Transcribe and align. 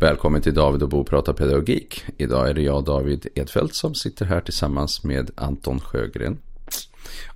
Välkommen 0.00 0.42
till 0.42 0.54
David 0.54 0.82
och 0.82 0.88
Bo 0.88 1.04
pratar 1.04 1.32
pedagogik. 1.32 2.04
Idag 2.16 2.50
är 2.50 2.54
det 2.54 2.62
jag, 2.62 2.84
David 2.84 3.26
Edfeldt, 3.34 3.74
som 3.74 3.94
sitter 3.94 4.26
här 4.26 4.40
tillsammans 4.40 5.04
med 5.04 5.30
Anton 5.34 5.80
Sjögren. 5.80 6.38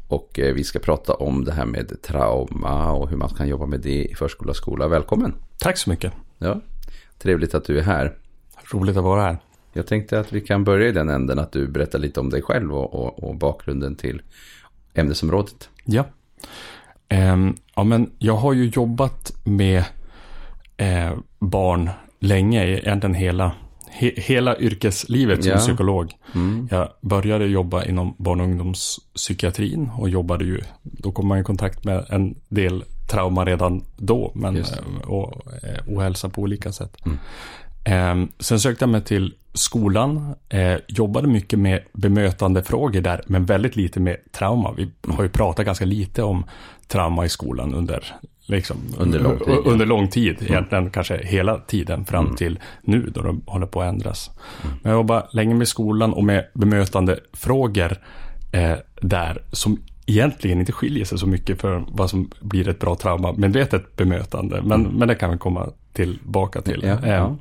Och 0.08 0.38
eh, 0.38 0.54
vi 0.54 0.64
ska 0.64 0.78
prata 0.78 1.14
om 1.14 1.44
det 1.44 1.52
här 1.52 1.64
med 1.64 2.02
trauma 2.02 2.92
och 2.92 3.08
hur 3.08 3.16
man 3.16 3.28
kan 3.28 3.48
jobba 3.48 3.66
med 3.66 3.80
det 3.80 4.04
i 4.04 4.14
förskola 4.14 4.50
och 4.50 4.56
skola. 4.56 4.88
Välkommen! 4.88 5.34
Tack 5.58 5.78
så 5.78 5.90
mycket! 5.90 6.12
Ja, 6.38 6.60
trevligt 7.18 7.54
att 7.54 7.64
du 7.64 7.78
är 7.78 7.82
här. 7.82 8.16
Roligt 8.72 8.96
att 8.96 9.04
vara 9.04 9.22
här. 9.22 9.38
Jag 9.72 9.86
tänkte 9.86 10.20
att 10.20 10.32
vi 10.32 10.40
kan 10.40 10.64
börja 10.64 10.88
i 10.88 10.92
den 10.92 11.08
änden 11.08 11.38
att 11.38 11.52
du 11.52 11.68
berättar 11.68 11.98
lite 11.98 12.20
om 12.20 12.30
dig 12.30 12.42
själv 12.42 12.74
och, 12.74 12.94
och, 12.94 13.24
och 13.24 13.36
bakgrunden 13.36 13.96
till 13.96 14.22
ämnesområdet. 14.94 15.68
Ja. 15.84 16.04
Um, 17.10 17.56
ja, 17.74 17.84
men 17.84 18.10
jag 18.18 18.36
har 18.36 18.52
ju 18.52 18.64
jobbat 18.64 19.32
med 19.44 19.84
eh, 20.76 21.12
barn 21.38 21.90
länge, 22.24 22.66
egentligen 22.66 23.14
hela, 23.14 23.52
he, 23.90 24.12
hela 24.16 24.58
yrkeslivet 24.58 25.44
som 25.44 25.52
ja. 25.52 25.58
psykolog. 25.58 26.12
Mm. 26.34 26.68
Jag 26.70 26.88
började 27.00 27.46
jobba 27.46 27.84
inom 27.84 28.14
barn 28.18 28.40
och 28.40 28.46
ungdomspsykiatrin 28.46 29.90
och 29.98 30.08
jobbade 30.08 30.44
ju, 30.44 30.60
då 30.82 31.12
kom 31.12 31.28
man 31.28 31.38
i 31.38 31.44
kontakt 31.44 31.84
med 31.84 32.06
en 32.08 32.34
del 32.48 32.84
trauma 33.10 33.44
redan 33.44 33.84
då, 33.96 34.32
men, 34.34 34.56
eh, 34.56 34.64
och, 35.04 35.52
eh, 35.62 35.96
ohälsa 35.96 36.28
på 36.28 36.42
olika 36.42 36.72
sätt. 36.72 36.96
Mm. 37.04 37.18
Eh, 37.84 38.28
sen 38.38 38.60
sökte 38.60 38.82
jag 38.82 38.90
mig 38.90 39.04
till 39.04 39.34
skolan, 39.54 40.34
eh, 40.48 40.76
jobbade 40.88 41.28
mycket 41.28 41.58
med 41.58 41.80
bemötandefrågor 41.92 43.00
där, 43.00 43.22
men 43.26 43.44
väldigt 43.44 43.76
lite 43.76 44.00
med 44.00 44.16
trauma. 44.32 44.74
Vi 44.76 44.90
har 45.08 45.22
ju 45.22 45.28
pratat 45.28 45.66
ganska 45.66 45.84
lite 45.84 46.22
om 46.22 46.44
trauma 46.88 47.24
i 47.24 47.28
skolan 47.28 47.74
under 47.74 48.14
Liksom, 48.46 48.76
under 48.98 49.18
lång 49.18 49.38
tid. 49.38 49.54
Under 49.64 49.86
lång 49.86 50.08
tid, 50.08 50.36
mm. 50.40 50.52
egentligen 50.52 50.90
kanske 50.90 51.26
hela 51.26 51.58
tiden 51.58 52.04
fram 52.04 52.24
mm. 52.24 52.36
till 52.36 52.58
nu 52.82 53.10
då 53.14 53.22
de 53.22 53.42
håller 53.46 53.66
på 53.66 53.82
att 53.82 53.88
ändras. 53.88 54.30
Mm. 54.62 54.76
Men 54.82 54.92
jag 54.92 54.98
jobbar 54.98 55.28
länge 55.32 55.54
med 55.54 55.68
skolan 55.68 56.12
och 56.12 56.24
med 56.24 56.46
bemötandefrågor 56.54 57.96
eh, 58.52 58.74
där 59.00 59.42
som 59.52 59.78
egentligen 60.06 60.60
inte 60.60 60.72
skiljer 60.72 61.04
sig 61.04 61.18
så 61.18 61.26
mycket 61.26 61.60
för 61.60 61.84
vad 61.88 62.10
som 62.10 62.30
blir 62.40 62.68
ett 62.68 62.78
bra 62.78 62.94
traumamedvetet 62.94 63.96
bemötande. 63.96 64.62
Men, 64.62 64.80
mm. 64.80 64.92
men 64.92 65.08
det 65.08 65.14
kan 65.14 65.30
vi 65.30 65.38
komma 65.38 65.70
tillbaka 65.92 66.62
till. 66.62 66.82
Ja, 66.84 67.06
ja. 67.06 67.36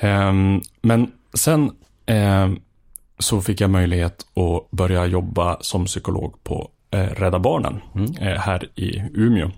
Eh, 0.00 0.32
men 0.82 1.10
sen 1.34 1.70
eh, 2.06 2.48
så 3.18 3.40
fick 3.40 3.60
jag 3.60 3.70
möjlighet 3.70 4.26
att 4.34 4.70
börja 4.70 5.06
jobba 5.06 5.56
som 5.60 5.84
psykolog 5.84 6.44
på 6.44 6.70
eh, 6.90 6.98
Rädda 6.98 7.38
Barnen 7.38 7.80
mm. 7.94 8.12
Eh, 8.20 8.38
här 8.38 8.68
i 8.74 9.02
Umeå. 9.14 9.50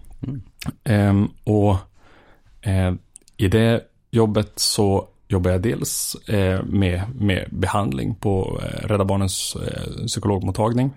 Mm. 0.84 1.28
och 1.44 1.76
eh, 2.60 2.94
i 3.36 3.48
det 3.48 3.84
jobbet 4.10 4.52
så 4.56 5.08
jobbar 5.28 5.50
jag 5.50 5.62
dels 5.62 6.14
eh, 6.14 6.62
med, 6.64 7.02
med 7.14 7.48
behandling 7.50 8.14
på 8.14 8.60
eh, 8.62 8.86
Rädda 8.86 9.04
Barnens 9.04 9.56
eh, 9.56 10.06
psykologmottagning. 10.06 10.90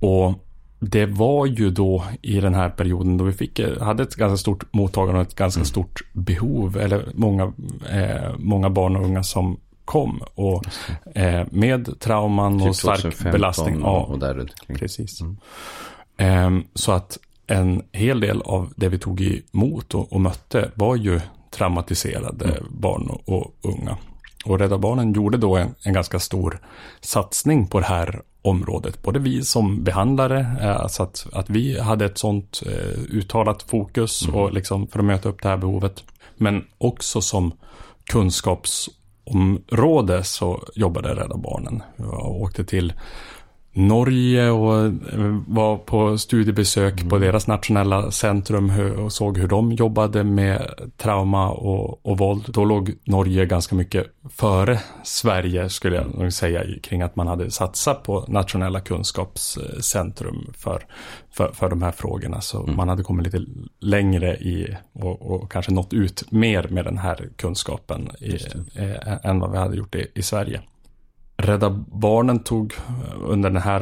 Och 0.00 0.34
det 0.80 1.06
var 1.06 1.46
ju 1.46 1.70
då 1.70 2.04
i 2.22 2.40
den 2.40 2.54
här 2.54 2.70
perioden 2.70 3.16
då 3.16 3.24
vi 3.24 3.32
fick, 3.32 3.60
hade 3.80 4.02
ett 4.02 4.14
ganska 4.14 4.36
stort 4.36 4.72
mottagande 4.72 5.20
och 5.20 5.26
ett 5.26 5.34
ganska 5.34 5.58
mm. 5.58 5.66
stort 5.66 6.02
behov, 6.12 6.76
eller 6.76 7.08
många, 7.14 7.52
eh, 7.90 8.34
många 8.38 8.70
barn 8.70 8.96
och 8.96 9.04
unga 9.04 9.22
som 9.22 9.60
kom. 9.84 10.22
Och 10.34 10.64
eh, 11.14 11.46
med 11.50 12.00
trauman 12.00 12.58
typ 12.58 12.68
och 12.68 12.76
stark 12.76 13.32
belastning. 13.32 13.82
Och, 13.82 14.10
och 14.10 14.18
där 14.18 14.50
Precis. 14.66 15.20
Mm. 15.20 15.36
Eh, 16.16 16.64
så 16.74 16.92
att 16.92 17.18
en 17.52 17.82
hel 17.92 18.20
del 18.20 18.42
av 18.42 18.72
det 18.76 18.88
vi 18.88 18.98
tog 18.98 19.42
emot 19.52 19.94
och, 19.94 20.12
och 20.12 20.20
mötte 20.20 20.70
var 20.74 20.96
ju 20.96 21.20
traumatiserade 21.50 22.44
mm. 22.44 22.66
barn 22.70 23.10
och, 23.10 23.28
och, 23.28 23.54
unga. 23.62 23.96
Och 24.44 24.58
Rädda 24.58 24.78
Barnen 24.78 25.12
gjorde 25.12 25.38
då 25.38 25.56
en, 25.56 25.74
en, 25.82 25.92
ganska 25.92 26.18
stor 26.18 26.60
satsning 27.00 27.66
på 27.66 27.80
det 27.80 27.86
här 27.86 28.22
området. 28.42 29.02
Både 29.02 29.18
vi 29.18 29.44
som 29.44 29.84
behandlare, 29.84 30.46
alltså 30.80 31.02
att, 31.02 31.26
att 31.32 31.50
vi 31.50 31.80
hade 31.80 32.04
ett 32.04 32.18
sånt 32.18 32.62
eh, 32.66 33.00
uttalat 33.10 33.62
fokus 33.62 34.24
mm. 34.24 34.40
och 34.40 34.52
liksom 34.52 34.86
för 34.86 34.98
att 34.98 35.04
möta 35.04 35.28
upp 35.28 35.42
det 35.42 35.48
här 35.48 35.56
behovet. 35.56 36.04
Men 36.36 36.64
också 36.78 37.20
som 37.20 37.52
kunskapsområde 38.04 40.24
så 40.24 40.64
jobbade 40.74 41.14
Rädda 41.14 41.36
Barnen. 41.36 41.82
Jag 41.96 42.30
åkte 42.30 42.64
till 42.64 42.92
Norge 43.74 44.50
och 44.50 44.84
eh, 44.84 45.40
var 45.46 45.76
på 45.76 46.18
studiebesök 46.18 46.92
mm. 46.92 47.08
på 47.08 47.18
deras 47.18 47.46
nationella 47.46 48.10
centrum 48.10 48.72
och 48.98 49.12
såg 49.12 49.38
hur 49.38 49.48
de 49.48 49.72
jobbade 49.72 50.24
med 50.24 50.70
trauma 50.96 51.50
och, 51.50 52.06
och 52.06 52.18
våld. 52.18 52.44
Då 52.48 52.64
låg 52.64 52.94
Norge 53.04 53.46
ganska 53.46 53.74
mycket 53.74 54.06
före 54.30 54.80
Sverige 55.04 55.68
skulle 55.68 55.96
jag 55.96 56.18
nog 56.18 56.32
säga 56.32 56.64
kring 56.82 57.02
att 57.02 57.16
man 57.16 57.26
hade 57.26 57.50
satsat 57.50 58.02
på 58.02 58.24
nationella 58.28 58.80
kunskapscentrum 58.80 60.52
för, 60.58 60.86
för, 61.30 61.52
för 61.52 61.70
de 61.70 61.82
här 61.82 61.92
frågorna. 61.92 62.40
Så 62.40 62.62
mm. 62.62 62.76
man 62.76 62.88
hade 62.88 63.02
kommit 63.02 63.24
lite 63.24 63.46
längre 63.80 64.36
i 64.36 64.76
och, 64.92 65.30
och, 65.30 65.52
kanske 65.52 65.72
nått 65.72 65.92
ut 65.92 66.32
mer 66.32 66.68
med 66.70 66.84
den 66.84 66.98
här 66.98 67.28
kunskapen 67.36 68.10
i, 68.20 68.34
eh, 68.74 69.26
än 69.26 69.40
vad 69.40 69.50
vi 69.50 69.58
hade 69.58 69.76
gjort 69.76 69.94
i, 69.94 70.06
i 70.14 70.22
Sverige. 70.22 70.60
Rädda 71.42 71.70
Barnen 71.92 72.38
tog 72.38 72.74
under 73.24 73.50
den 73.50 73.62
här 73.62 73.80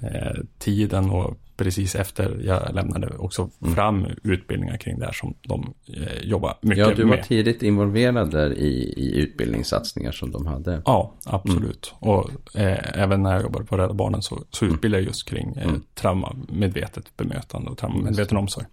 eh, 0.00 0.42
tiden 0.58 1.10
och 1.10 1.36
precis 1.56 1.94
efter 1.94 2.40
jag 2.44 2.74
lämnade 2.74 3.16
också 3.18 3.50
mm. 3.62 3.74
fram 3.74 4.06
utbildningar 4.22 4.76
kring 4.76 4.98
det 4.98 5.04
här 5.04 5.12
som 5.12 5.34
de 5.42 5.74
eh, 5.96 6.22
jobbar 6.22 6.58
mycket 6.60 6.86
med. 6.86 6.92
Ja, 6.92 6.96
du 6.96 7.02
var 7.02 7.16
med. 7.16 7.24
tidigt 7.24 7.62
involverad 7.62 8.30
där 8.30 8.58
i, 8.58 8.94
i 8.96 9.18
utbildningssatsningar 9.18 10.12
som 10.12 10.30
de 10.30 10.46
hade. 10.46 10.82
Ja, 10.84 11.14
absolut. 11.24 11.94
Mm. 12.02 12.14
Och 12.14 12.30
eh, 12.54 13.02
även 13.02 13.22
när 13.22 13.32
jag 13.32 13.42
jobbade 13.42 13.64
på 13.64 13.76
Rädda 13.76 13.94
Barnen 13.94 14.22
så, 14.22 14.42
så 14.50 14.64
mm. 14.64 14.74
utbildade 14.74 15.02
jag 15.02 15.08
just 15.08 15.28
kring 15.28 15.56
eh, 15.56 15.68
mm. 15.68 15.82
traumamedvetet 15.94 17.16
bemötande 17.16 17.70
och 17.70 17.78
traumamedveten 17.78 18.36
omsorg. 18.36 18.66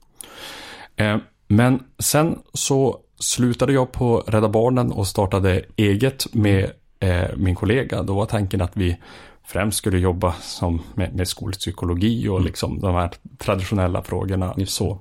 Eh, 0.95 1.17
men 1.47 1.79
sen 1.99 2.39
så 2.53 2.99
slutade 3.19 3.73
jag 3.73 3.91
på 3.91 4.23
Rädda 4.27 4.49
Barnen 4.49 4.91
och 4.91 5.07
startade 5.07 5.61
eget 5.75 6.33
med 6.33 6.63
eh, 6.63 6.69
min 7.35 7.55
kollega, 7.55 8.03
då 8.03 8.15
var 8.15 8.25
tanken 8.25 8.61
att 8.61 8.77
vi 8.77 8.97
främst 9.47 9.77
skulle 9.77 9.99
jobba 9.99 10.33
som 10.33 10.81
med, 10.93 11.15
med 11.15 11.27
skolpsykologi 11.27 12.27
och 12.27 12.35
mm. 12.35 12.45
liksom 12.45 12.79
de 12.79 12.95
här 12.95 13.11
traditionella 13.37 14.03
frågorna. 14.03 14.55
Så. 14.65 14.99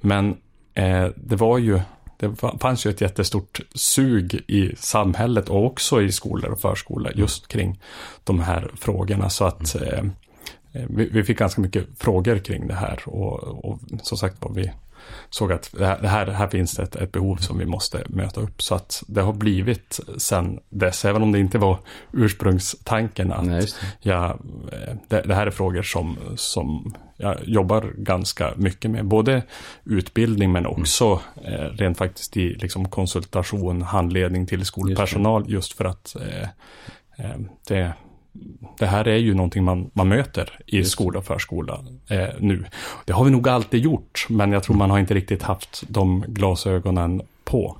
Men 0.00 0.36
eh, 0.74 1.06
det 1.16 1.36
var 1.36 1.58
ju, 1.58 1.80
det 2.16 2.34
fanns 2.60 2.86
ju 2.86 2.90
ett 2.90 3.00
jättestort 3.00 3.60
sug 3.74 4.34
i 4.46 4.76
samhället 4.76 5.48
och 5.48 5.66
också 5.66 6.02
i 6.02 6.12
skolor 6.12 6.50
och 6.50 6.60
förskolor 6.60 7.12
just 7.14 7.48
kring 7.48 7.80
de 8.24 8.40
här 8.40 8.70
frågorna. 8.76 9.30
Så 9.30 9.44
att 9.44 9.74
mm. 9.74 10.12
eh, 10.72 10.84
vi, 10.88 11.08
vi, 11.08 11.24
fick 11.24 11.38
ganska 11.38 11.60
mycket 11.60 11.86
frågor 11.98 12.38
kring 12.38 12.68
det 12.68 12.74
här 12.74 13.02
och, 13.04 13.64
och 13.64 13.78
som 14.02 14.18
sagt 14.18 14.36
var 14.40 14.52
vi 14.52 14.72
såg 15.30 15.52
att 15.52 15.74
det 15.78 16.08
här, 16.08 16.26
här 16.26 16.48
finns 16.48 16.74
det 16.74 16.82
ett, 16.82 16.96
ett, 16.96 17.12
behov 17.12 17.36
som 17.36 17.58
vi 17.58 17.66
måste 17.66 18.04
möta 18.08 18.40
upp. 18.40 18.62
Så 18.62 18.74
att 18.74 19.02
det 19.06 19.20
har 19.20 19.32
blivit 19.32 20.00
sen 20.16 20.60
dess, 20.68 21.04
även 21.04 21.22
om 21.22 21.32
det 21.32 21.38
inte 21.38 21.58
var 21.58 21.78
ursprungstanken 22.12 23.32
att 23.32 23.44
Nej, 23.44 23.66
jag, 24.00 24.30
eh, 24.72 24.94
det, 25.08 25.22
det, 25.22 25.34
här 25.34 25.46
är 25.46 25.50
frågor 25.50 25.82
som, 25.82 26.16
som 26.36 26.94
jag 27.16 27.36
jobbar 27.44 27.92
ganska 27.96 28.52
mycket 28.56 28.90
med. 28.90 29.04
Både 29.04 29.42
utbildning 29.84 30.52
men 30.52 30.66
också 30.66 31.20
mm. 31.44 31.52
eh, 31.52 31.68
rent 31.70 31.98
faktiskt 31.98 32.36
i 32.36 32.54
liksom 32.54 32.88
konsultation, 32.88 33.82
handledning 33.82 34.46
till 34.46 34.64
skolpersonal 34.64 35.42
just, 35.42 35.52
just 35.52 35.72
för 35.72 35.84
att 35.84 36.16
eh, 36.16 36.48
eh 37.18 37.36
det 37.68 37.92
det 38.78 38.86
här 38.86 39.08
är 39.08 39.16
ju 39.16 39.34
någonting 39.34 39.64
man, 39.64 39.90
man 39.92 40.08
möter 40.08 40.58
i 40.66 40.84
skola 40.84 41.18
och 41.18 41.24
förskola 41.24 41.84
eh, 42.08 42.28
nu. 42.40 42.64
Det 43.04 43.12
har 43.12 43.24
vi 43.24 43.30
nog 43.30 43.48
alltid 43.48 43.80
gjort, 43.80 44.26
men 44.28 44.52
jag 44.52 44.62
tror 44.62 44.76
man 44.76 44.90
har 44.90 44.98
inte 44.98 45.14
riktigt 45.14 45.42
haft 45.42 45.82
de 45.88 46.24
glasögonen 46.28 47.22
på. 47.44 47.76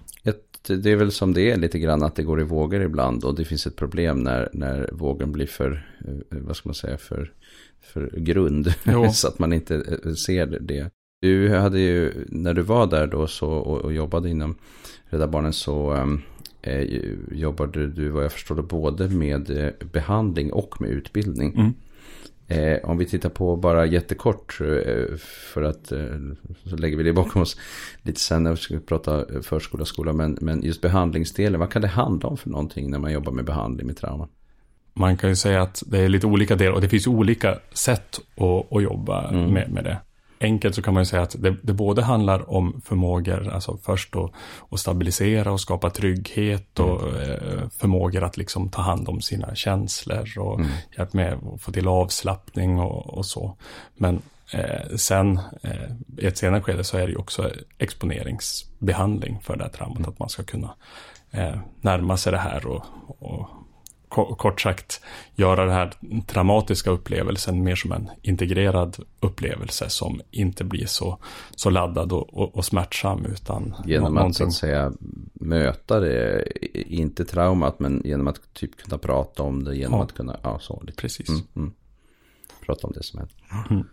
Det 0.68 0.90
är 0.90 0.96
väl 0.96 1.12
som 1.12 1.32
det 1.34 1.50
är 1.50 1.56
lite 1.56 1.78
grann 1.78 2.02
att 2.02 2.14
det 2.14 2.22
går 2.22 2.40
i 2.40 2.44
vågor 2.44 2.82
ibland 2.82 3.24
och 3.24 3.34
det 3.34 3.44
finns 3.44 3.66
ett 3.66 3.76
problem 3.76 4.18
när, 4.18 4.48
när 4.52 4.90
vågen 4.92 5.32
blir 5.32 5.46
för, 5.46 5.86
eh, 6.08 6.14
vad 6.28 6.56
ska 6.56 6.68
man 6.68 6.74
säga, 6.74 6.98
för, 6.98 7.32
för 7.80 8.10
grund. 8.16 8.74
så 9.12 9.28
att 9.28 9.38
man 9.38 9.52
inte 9.52 9.74
eh, 10.04 10.12
ser 10.12 10.46
det. 10.46 10.90
Du 11.20 11.56
hade 11.56 11.78
ju, 11.78 12.26
när 12.28 12.54
du 12.54 12.62
var 12.62 12.86
där 12.86 13.06
då 13.06 13.26
så, 13.26 13.50
och, 13.50 13.78
och 13.78 13.92
jobbade 13.92 14.28
inom 14.30 14.54
Rädda 15.08 15.26
Barnen 15.26 15.52
så 15.52 15.92
um, 15.92 16.22
eh, 16.66 16.82
jobbade 17.32 17.86
du 17.86 18.08
vad 18.08 18.24
jag 18.24 18.32
förstår 18.32 18.62
både 18.62 19.08
med 19.08 19.50
eh, 19.50 19.72
behandling 19.92 20.52
och 20.52 20.80
med 20.80 20.90
utbildning. 20.90 21.54
Mm. 21.54 21.72
Eh, 22.48 22.90
om 22.90 22.98
vi 22.98 23.06
tittar 23.06 23.28
på 23.28 23.56
bara 23.56 23.86
jättekort 23.86 24.60
eh, 24.60 25.16
för 25.52 25.62
att 25.62 25.92
eh, 25.92 25.98
så 26.64 26.76
lägger 26.76 26.96
vi 26.96 27.02
det 27.02 27.12
bakom 27.12 27.42
oss 27.42 27.56
lite 28.02 28.20
sen 28.20 28.42
när 28.42 28.50
vi 28.50 28.56
ska 28.56 28.78
prata 28.78 29.24
förskola 29.42 29.80
och 29.80 29.88
skola. 29.88 30.12
Men, 30.12 30.38
men 30.40 30.62
just 30.62 30.80
behandlingsdelen, 30.80 31.60
vad 31.60 31.72
kan 31.72 31.82
det 31.82 31.88
handla 31.88 32.28
om 32.28 32.36
för 32.36 32.50
någonting 32.50 32.90
när 32.90 32.98
man 32.98 33.12
jobbar 33.12 33.32
med 33.32 33.44
behandling 33.44 33.86
med 33.86 33.96
trauma? 33.96 34.28
Man 34.94 35.16
kan 35.16 35.30
ju 35.30 35.36
säga 35.36 35.62
att 35.62 35.82
det 35.86 35.98
är 35.98 36.08
lite 36.08 36.26
olika 36.26 36.56
delar 36.56 36.72
och 36.72 36.80
det 36.80 36.88
finns 36.88 37.06
olika 37.06 37.58
sätt 37.72 38.20
att, 38.36 38.72
att 38.72 38.82
jobba 38.82 39.28
mm. 39.28 39.50
med, 39.50 39.72
med 39.72 39.84
det. 39.84 39.98
Enkelt 40.40 40.74
så 40.74 40.82
kan 40.82 40.94
man 40.94 41.00
ju 41.00 41.06
säga 41.06 41.22
att 41.22 41.36
det, 41.38 41.56
det 41.62 41.72
både 41.72 42.02
handlar 42.02 42.50
om 42.50 42.80
förmågor, 42.84 43.48
alltså 43.48 43.78
först 43.82 44.12
då 44.12 44.32
att 44.70 44.80
stabilisera 44.80 45.52
och 45.52 45.60
skapa 45.60 45.90
trygghet 45.90 46.80
och 46.80 47.08
mm. 47.08 47.30
eh, 47.30 47.68
förmågor 47.68 48.24
att 48.24 48.36
liksom 48.36 48.68
ta 48.68 48.82
hand 48.82 49.08
om 49.08 49.20
sina 49.20 49.54
känslor 49.54 50.38
och 50.38 50.60
mm. 50.60 50.70
hjälpa 50.98 51.16
med 51.16 51.38
att 51.54 51.62
få 51.62 51.72
till 51.72 51.88
avslappning 51.88 52.80
och, 52.80 53.18
och 53.18 53.26
så. 53.26 53.56
Men 53.94 54.22
eh, 54.52 54.96
sen 54.96 55.40
eh, 55.62 55.72
i 56.18 56.26
ett 56.26 56.38
senare 56.38 56.62
skede 56.62 56.84
så 56.84 56.96
är 56.96 57.06
det 57.06 57.12
ju 57.12 57.18
också 57.18 57.50
exponeringsbehandling 57.78 59.40
för 59.42 59.56
det 59.56 59.64
här 59.64 59.70
traumat, 59.70 59.98
mm. 59.98 60.10
att 60.10 60.18
man 60.18 60.28
ska 60.28 60.42
kunna 60.42 60.74
eh, 61.30 61.56
närma 61.80 62.16
sig 62.16 62.32
det 62.32 62.38
här 62.38 62.66
och, 62.66 62.84
och 63.18 63.48
kort 64.08 64.60
sagt 64.60 65.00
göra 65.34 65.64
den 65.64 65.74
här 65.74 65.92
traumatiska 66.26 66.90
upplevelsen 66.90 67.62
mer 67.62 67.74
som 67.74 67.92
en 67.92 68.10
integrerad 68.22 68.96
upplevelse 69.20 69.88
som 69.88 70.20
inte 70.30 70.64
blir 70.64 70.86
så, 70.86 71.18
så 71.56 71.70
laddad 71.70 72.12
och, 72.12 72.34
och, 72.34 72.56
och 72.56 72.64
smärtsam 72.64 73.26
utan 73.26 73.74
Genom 73.84 74.14
någonting... 74.14 74.28
att 74.28 74.36
så 74.36 74.44
att 74.44 74.52
säga 74.70 74.92
möta 75.34 76.00
det, 76.00 76.44
inte 76.74 77.24
traumat 77.24 77.80
men 77.80 78.02
genom 78.04 78.26
att 78.26 78.54
typ 78.54 78.76
kunna 78.76 78.98
prata 78.98 79.42
om 79.42 79.64
det, 79.64 79.76
genom 79.76 79.98
ja. 79.98 80.04
att 80.04 80.14
kunna, 80.14 80.36
ja 80.42 80.58
så 80.58 80.82
lite. 80.86 80.96
Precis. 80.96 81.28
Mm, 81.28 81.42
mm. 81.56 81.72
Prata 82.66 82.86
om 82.86 82.92
det 82.92 83.02
som 83.02 83.18
händer. 83.18 83.36
Mm. 83.70 83.86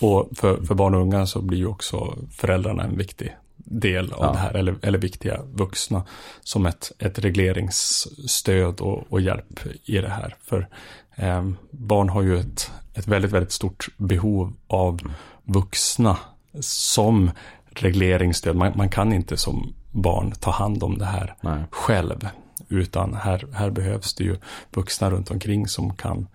Och 0.00 0.28
för, 0.36 0.62
för 0.62 0.74
barn 0.74 0.94
och 0.94 1.00
unga 1.00 1.26
så 1.26 1.42
blir 1.42 1.58
ju 1.58 1.66
också 1.66 2.18
föräldrarna 2.30 2.84
en 2.84 2.96
viktig 2.96 3.36
del 3.70 4.12
av 4.12 4.24
ja. 4.24 4.32
det 4.32 4.38
här, 4.38 4.54
eller, 4.54 4.76
eller 4.82 4.98
viktiga 4.98 5.40
vuxna, 5.54 6.02
som 6.40 6.66
ett, 6.66 6.92
ett 6.98 7.18
regleringsstöd 7.18 8.80
och, 8.80 9.12
och 9.12 9.20
hjälp 9.20 9.60
i 9.84 9.98
det 9.98 10.08
här. 10.08 10.36
För 10.44 10.68
eh, 11.14 11.50
barn 11.70 12.08
har 12.08 12.22
ju 12.22 12.38
ett, 12.38 12.70
ett 12.94 13.06
väldigt, 13.06 13.32
väldigt 13.32 13.52
stort 13.52 13.88
behov 13.96 14.52
av 14.66 15.00
vuxna 15.44 16.16
som 16.60 17.30
regleringsstöd. 17.70 18.56
Man, 18.56 18.72
man 18.76 18.88
kan 18.88 19.12
inte 19.12 19.36
som 19.36 19.74
barn 19.90 20.32
ta 20.40 20.50
hand 20.50 20.82
om 20.82 20.98
det 20.98 21.04
här 21.04 21.34
Nej. 21.40 21.62
själv. 21.70 22.28
Utan 22.68 23.14
här, 23.14 23.46
här 23.52 23.70
behövs 23.70 24.14
det 24.14 24.24
ju 24.24 24.36
vuxna 24.70 25.10
runt 25.10 25.30
omkring 25.30 25.68
som 25.68 25.96
kan 25.96 26.26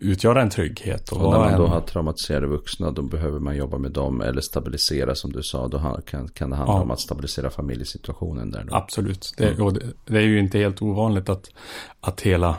utgöra 0.00 0.42
en 0.42 0.50
trygghet. 0.50 1.12
Och, 1.12 1.20
och 1.20 1.32
när 1.32 1.38
man 1.38 1.58
då 1.58 1.66
har 1.66 1.80
traumatiserade 1.80 2.46
vuxna 2.46 2.90
då 2.90 3.02
behöver 3.02 3.38
man 3.38 3.56
jobba 3.56 3.78
med 3.78 3.90
dem 3.90 4.20
eller 4.20 4.40
stabilisera 4.40 5.14
som 5.14 5.32
du 5.32 5.42
sa. 5.42 5.68
Då 5.68 5.78
kan, 6.06 6.28
kan 6.28 6.50
det 6.50 6.56
handla 6.56 6.74
ja. 6.74 6.82
om 6.82 6.90
att 6.90 7.00
stabilisera 7.00 7.50
familjesituationen 7.50 8.50
där. 8.50 8.64
Då. 8.64 8.76
Absolut. 8.76 9.34
Det, 9.36 9.48
mm. 9.48 9.74
det, 9.74 9.80
det, 10.06 10.18
är 10.18 10.22
ju 10.22 10.38
inte 10.38 10.58
helt 10.58 10.82
ovanligt 10.82 11.28
att, 11.28 11.50
att 12.00 12.20
hela 12.20 12.56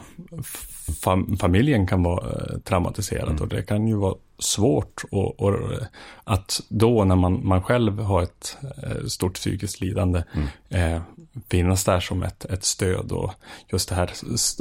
fam 1.01 1.37
familjen 1.37 1.87
kan 1.87 2.03
vara 2.03 2.29
eh, 2.29 2.57
traumatiserad. 2.59 3.29
Mm. 3.29 3.41
Och 3.41 3.47
det 3.47 3.61
kan 3.61 3.87
ju 3.87 3.95
vara 3.95 4.15
svårt 4.39 5.03
och, 5.11 5.39
och, 5.39 5.59
att 6.23 6.61
då 6.69 7.03
när 7.03 7.15
man, 7.15 7.47
man 7.47 7.63
själv 7.63 7.99
har 7.99 8.23
ett 8.23 8.57
eh, 8.83 9.05
stort 9.05 9.33
psykiskt 9.33 9.81
lidande 9.81 10.23
mm. 10.33 10.95
eh, 10.95 11.01
finnas 11.49 11.83
där 11.83 11.99
som 11.99 12.23
ett, 12.23 12.45
ett 12.45 12.63
stöd 12.63 13.11
och 13.11 13.31
just 13.71 13.89
det 13.89 13.95
här 13.95 14.11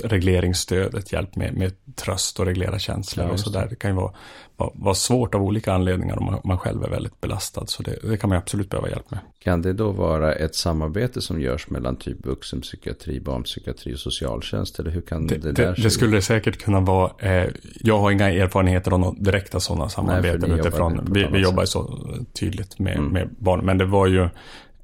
regleringsstödet, 0.05 1.13
hjälp 1.13 1.37
med, 1.37 1.55
med 1.55 1.73
tröst 1.95 2.41
och 2.41 2.47
reglera 2.47 2.79
känslor 2.79 3.27
ja, 3.27 3.33
och 3.33 3.41
sådär. 3.41 3.67
Det 3.71 3.77
kan 3.77 3.91
ju 3.91 3.97
vara, 3.97 4.13
vara, 4.57 4.71
vara, 4.75 4.95
svårt 4.95 5.35
av 5.35 5.43
olika 5.43 5.73
anledningar 5.73 6.19
om 6.19 6.25
man, 6.25 6.41
man 6.45 6.59
själv 6.59 6.85
är 6.85 6.89
väldigt 6.89 7.21
belastad. 7.21 7.67
Så 7.67 7.83
det, 7.83 7.99
det, 8.03 8.17
kan 8.17 8.31
man 8.31 8.39
absolut 8.39 8.71
behöva 8.71 8.89
hjälp 8.89 9.11
med. 9.11 9.21
Kan 9.39 9.63
det 9.63 9.73
då 9.73 9.91
vara 9.91 10.35
ett 10.35 10.55
samarbete 10.55 11.21
som 11.21 11.41
görs 11.41 11.71
mellan 11.71 11.97
typ 11.97 12.27
vuxenpsykiatri, 12.27 13.21
barnpsykiatri 13.21 13.95
och 13.95 13.99
socialtjänst? 13.99 14.79
Eller 14.79 14.91
hur 14.91 15.01
kan 15.01 15.27
det, 15.27 15.39
det 15.39 15.53
där 15.53 15.75
Det, 15.77 15.83
det 15.83 15.91
skulle 15.91 16.17
det 16.17 16.23
säkert 16.23 16.63
kunna 16.63 16.81
vara. 16.81 17.13
Eh, 17.19 17.51
jag 17.81 17.99
har 17.99 18.11
inga 18.11 18.31
erfarenheter 18.31 18.91
av 18.91 19.01
några 19.01 19.15
direkta 19.19 19.61
sådana 19.61 19.89
samarbeten 19.89 20.51
Nej, 20.51 20.61
utifrån. 20.61 21.09
Vi, 21.11 21.27
vi 21.33 21.39
jobbar 21.39 21.63
ju 21.63 21.67
så 21.67 22.01
tydligt 22.33 22.79
med, 22.79 22.97
mm. 22.97 23.13
med 23.13 23.29
barn. 23.39 23.65
Men 23.65 23.79
det 23.79 23.85
var 23.85 24.07
ju 24.07 24.29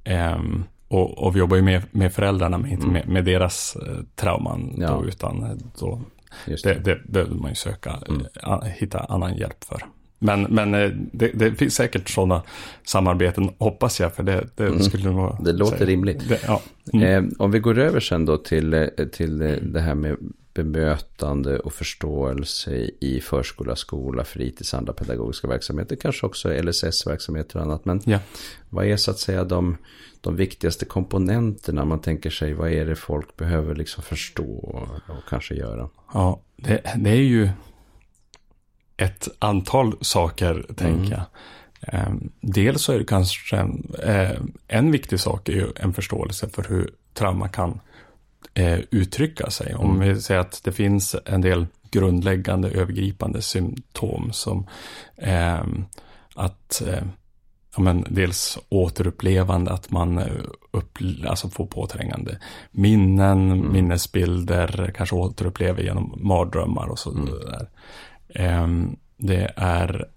ehm, 0.05 0.65
och, 0.89 1.19
och, 1.19 1.37
vi 1.37 1.39
jobbar 1.39 1.57
ju 1.57 1.63
med, 1.63 1.83
med 1.91 2.13
föräldrarna, 2.13 2.59
men 2.59 2.71
inte 2.71 2.87
mm. 2.87 2.93
med, 2.93 3.09
med, 3.09 3.25
deras 3.25 3.77
eh, 3.77 3.97
trauman. 4.17 4.75
Ja. 4.79 4.91
Då, 4.91 5.05
utan 5.07 5.43
eh, 5.43 5.57
då, 5.81 6.01
det. 6.47 6.85
Det, 6.85 7.01
behöver 7.05 7.35
man 7.35 7.51
ju 7.51 7.55
söka, 7.55 7.99
mm. 8.09 8.27
Eh, 8.43 8.63
hitta 8.63 8.99
annan 8.99 9.37
hjälp 9.37 9.65
för. 9.65 9.83
Men, 10.19 10.43
men 10.43 10.75
eh, 10.75 10.91
det, 11.13 11.29
det, 11.35 11.55
finns 11.55 11.75
säkert 11.75 12.09
sådana 12.09 12.43
samarbeten, 12.85 13.51
hoppas 13.59 14.01
jag, 14.01 14.15
för 14.15 14.23
det, 14.23 14.49
det 14.57 14.67
mm. 14.67 14.83
skulle 14.83 15.11
nog 15.11 15.45
Det 15.45 15.53
låter 15.53 15.77
säga. 15.77 15.91
rimligt. 15.91 16.29
Det, 16.29 16.41
ja. 16.47 16.61
mm. 16.93 17.25
eh, 17.25 17.33
om 17.39 17.51
vi 17.51 17.59
går 17.59 17.79
över 17.79 18.01
sen 18.01 18.25
då 18.25 18.37
till, 18.37 18.91
till 19.13 19.39
det 19.63 19.81
här 19.81 19.95
med 19.95 20.17
bemötande 20.65 21.59
och 21.59 21.73
förståelse 21.73 22.91
i 23.01 23.21
förskola, 23.21 23.77
skola, 23.77 24.25
fritids, 24.25 24.75
andra 24.75 24.93
pedagogiska 24.93 25.49
verksamheter, 25.49 25.97
kanske 25.97 26.27
också 26.27 26.63
LSS-verksamheter 26.63 27.57
och 27.59 27.63
annat. 27.65 27.85
Men 27.85 28.01
ja. 28.05 28.19
vad 28.71 28.87
är 28.87 28.97
så 28.97 29.11
att 29.11 29.19
säga 29.19 29.45
de, 29.45 29.77
de 30.21 30.37
viktigaste 30.37 30.85
komponenterna? 30.85 31.85
Man 31.85 32.01
tänker 32.01 32.31
sig, 32.31 32.55
vad 32.55 32.73
är 32.73 32.87
det 32.87 32.97
folk 32.97 33.37
behöver 33.37 33.75
liksom 33.75 34.03
förstå 34.03 34.53
och, 34.53 35.17
och 35.17 35.29
kanske 35.29 35.55
göra? 35.55 35.89
Ja, 36.15 36.43
det, 36.57 36.83
det, 36.97 37.11
är 37.11 37.15
ju 37.15 37.51
ett 38.97 39.29
antal 39.39 39.97
saker, 40.01 40.67
tänker 40.77 41.07
mm. 41.07 41.11
jag. 41.11 41.25
Ehm, 41.81 42.31
dels 42.41 42.83
så 42.83 42.93
är 42.93 42.99
det 42.99 43.05
kanske 43.05 43.57
en, 43.57 43.93
eh, 44.03 44.41
en 44.69 44.93
viktig 44.93 45.21
sak 45.21 45.49
är 45.49 45.53
ju 45.53 45.67
en 45.77 45.93
förståelse 45.95 46.49
för 46.49 46.63
hur 46.69 46.91
trauma 47.15 47.49
kan 47.49 47.81
eh, 48.55 48.79
uttrycka 48.91 49.51
sig. 49.51 49.75
Om 49.75 49.95
mm. 49.95 50.15
vi 50.15 50.21
säger 50.21 50.41
att 50.41 50.61
det 50.65 50.73
finns 50.73 51.17
en 51.25 51.41
del 51.41 51.67
grundläggande 51.91 52.71
övergripande 52.71 53.43
symptom 53.43 54.33
som 54.33 54.67
eh, 55.17 55.63
att 56.35 56.83
eh, 56.87 57.03
ja, 57.77 57.83
men 57.83 58.05
dels 58.11 58.59
återupplevande, 58.69 59.71
att 59.71 59.91
man 59.91 60.19
eh, 60.19 60.33
upp, 60.71 60.99
alltså 61.27 61.49
får 61.49 61.67
påträngande 61.67 62.39
minnen, 62.71 63.53
mm. 63.53 63.73
minnesbilder, 63.73 64.93
kanske 64.97 65.17
återupplever 65.17 65.83
genom 65.83 66.15
mardrömmar 66.17 66.87
och 66.87 66.99
så 66.99 67.11
mm. 67.11 67.27
där. 67.27 67.69
Eh, 68.29 68.69
det 69.17 69.53
är 69.57 70.09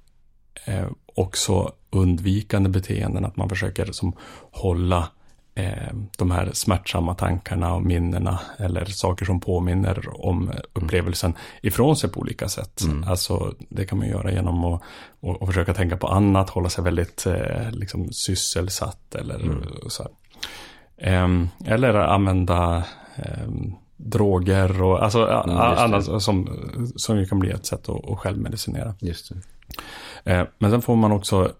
eh, 0.65 0.87
också 1.15 1.73
undvikande 1.89 2.69
beteenden, 2.69 3.25
att 3.25 3.37
man 3.37 3.49
försöker 3.49 3.91
som 3.91 4.13
hålla 4.51 5.09
eh, 5.55 5.93
de 6.17 6.31
här 6.31 6.49
smärtsamma 6.53 7.15
tankarna 7.15 7.73
och 7.73 7.81
minnena 7.81 8.39
eller 8.57 8.85
saker 8.85 9.25
som 9.25 9.39
påminner 9.39 10.25
om 10.25 10.51
upplevelsen 10.73 11.33
ifrån 11.61 11.95
sig 11.95 12.09
på 12.09 12.19
olika 12.19 12.49
sätt. 12.49 12.81
Mm. 12.81 13.03
Alltså 13.07 13.53
det 13.69 13.85
kan 13.85 13.97
man 13.97 14.07
göra 14.07 14.31
genom 14.31 14.65
att 14.65 14.81
och, 15.19 15.41
och 15.41 15.47
försöka 15.47 15.73
tänka 15.73 15.97
på 15.97 16.07
annat, 16.07 16.49
hålla 16.49 16.69
sig 16.69 16.83
väldigt 16.83 17.25
eh, 17.25 17.71
liksom 17.71 18.11
sysselsatt 18.11 19.15
eller 19.15 19.35
mm. 19.35 19.63
så. 19.87 20.07
Eh, 20.97 21.27
eller 21.65 21.93
använda 21.93 22.83
ehm, 23.15 23.73
droger 23.97 24.81
och 24.81 25.03
alltså 25.03 25.27
mm, 25.27 25.57
annat 25.57 26.21
som, 26.23 26.49
som 26.95 27.25
kan 27.25 27.39
bli 27.39 27.51
ett 27.51 27.65
sätt 27.65 27.89
att, 27.89 28.09
att 28.09 28.19
självmedicinera. 28.19 28.95
Just 28.99 29.29
det. 29.29 29.41
Eh, 30.31 30.47
men 30.57 30.71
sen 30.71 30.81
får 30.81 30.95
man 30.95 31.11
också, 31.11 31.51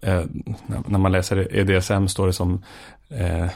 när 0.86 0.98
man 0.98 1.12
läser 1.12 1.56
EDSM 1.56 2.08
står 2.08 2.28
det 2.28 2.34
som 2.34 2.64
eh, 3.12 3.50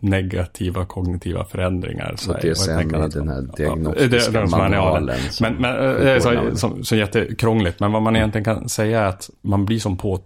negativa 0.00 0.86
kognitiva 0.86 1.44
förändringar. 1.44 2.14
Så 2.16 2.32
DSM 2.32 2.70
är 2.70 3.08
den 3.08 3.28
här 3.28 3.56
diagnostiska 3.56 4.40
ja, 4.40 4.46
manualen. 4.46 5.18
Men, 5.40 5.54
men 5.54 5.74
det 5.76 6.10
är 6.10 6.20
så, 6.20 6.56
som, 6.56 6.84
så 6.84 6.96
jättekrångligt. 6.96 7.80
Men 7.80 7.92
vad 7.92 8.02
man 8.02 8.16
egentligen 8.16 8.44
kan 8.44 8.68
säga 8.68 9.00
är 9.00 9.06
att 9.06 9.30
man 9.42 9.64
blir 9.64 9.78
som 9.78 9.96
på, 9.96 10.20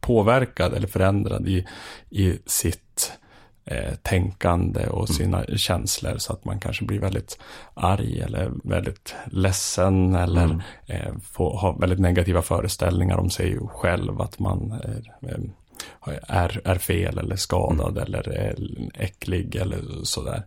påverkad 0.00 0.74
eller 0.74 0.88
förändrad 0.88 1.48
i, 1.48 1.66
i 2.10 2.38
sitt 2.46 3.12
eh, 3.64 3.94
tänkande 4.02 4.86
och 4.86 5.10
mm. 5.10 5.16
sina 5.16 5.44
mm. 5.44 5.58
känslor 5.58 6.18
så 6.18 6.32
att 6.32 6.44
man 6.44 6.60
kanske 6.60 6.84
blir 6.84 7.00
väldigt 7.00 7.38
arg 7.74 8.20
eller 8.20 8.52
väldigt 8.64 9.14
ledsen 9.26 10.14
eller 10.14 10.44
mm. 10.44 10.60
eh, 10.86 11.12
får 11.32 11.56
ha 11.58 11.72
väldigt 11.72 12.00
negativa 12.00 12.42
föreställningar 12.42 13.16
om 13.16 13.30
sig 13.30 13.58
själv 13.68 14.20
att 14.20 14.38
man 14.38 14.80
är, 16.28 16.60
eh, 16.64 16.70
är, 16.70 16.78
fel 16.78 17.18
eller 17.18 17.36
skadad 17.36 17.98
mm. 17.98 18.02
eller 18.02 18.28
är 18.28 18.56
äcklig 18.94 19.56
eller 19.56 19.82
sådär. 20.02 20.42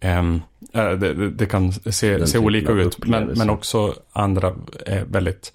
Um, 0.00 0.42
det, 0.72 1.30
det, 1.30 1.46
kan 1.46 1.72
se, 1.72 2.26
se 2.26 2.38
olika 2.38 2.72
ut, 2.72 3.06
men, 3.06 3.26
men 3.26 3.50
också 3.50 3.94
andra 4.12 4.54
är 4.86 5.04
väldigt 5.04 5.52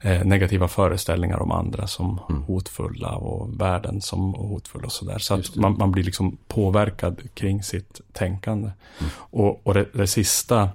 eh, 0.00 0.24
negativa 0.24 0.68
föreställningar 0.68 1.42
om 1.42 1.52
andra 1.52 1.86
som 1.86 2.20
mm. 2.28 2.42
hotfulla 2.42 3.10
och 3.10 3.60
världen 3.60 4.00
som 4.00 4.34
hotfull 4.34 4.84
och 4.84 4.92
sådär. 4.92 5.18
Så 5.18 5.34
att 5.34 5.56
man, 5.56 5.78
man, 5.78 5.92
blir 5.92 6.04
liksom 6.04 6.38
påverkad 6.48 7.34
kring 7.34 7.62
sitt 7.62 8.00
tänkande. 8.12 8.70
Mm. 8.98 9.10
Och, 9.18 9.66
och 9.66 9.74
det, 9.74 9.86
det 9.92 10.06
sista 10.06 10.68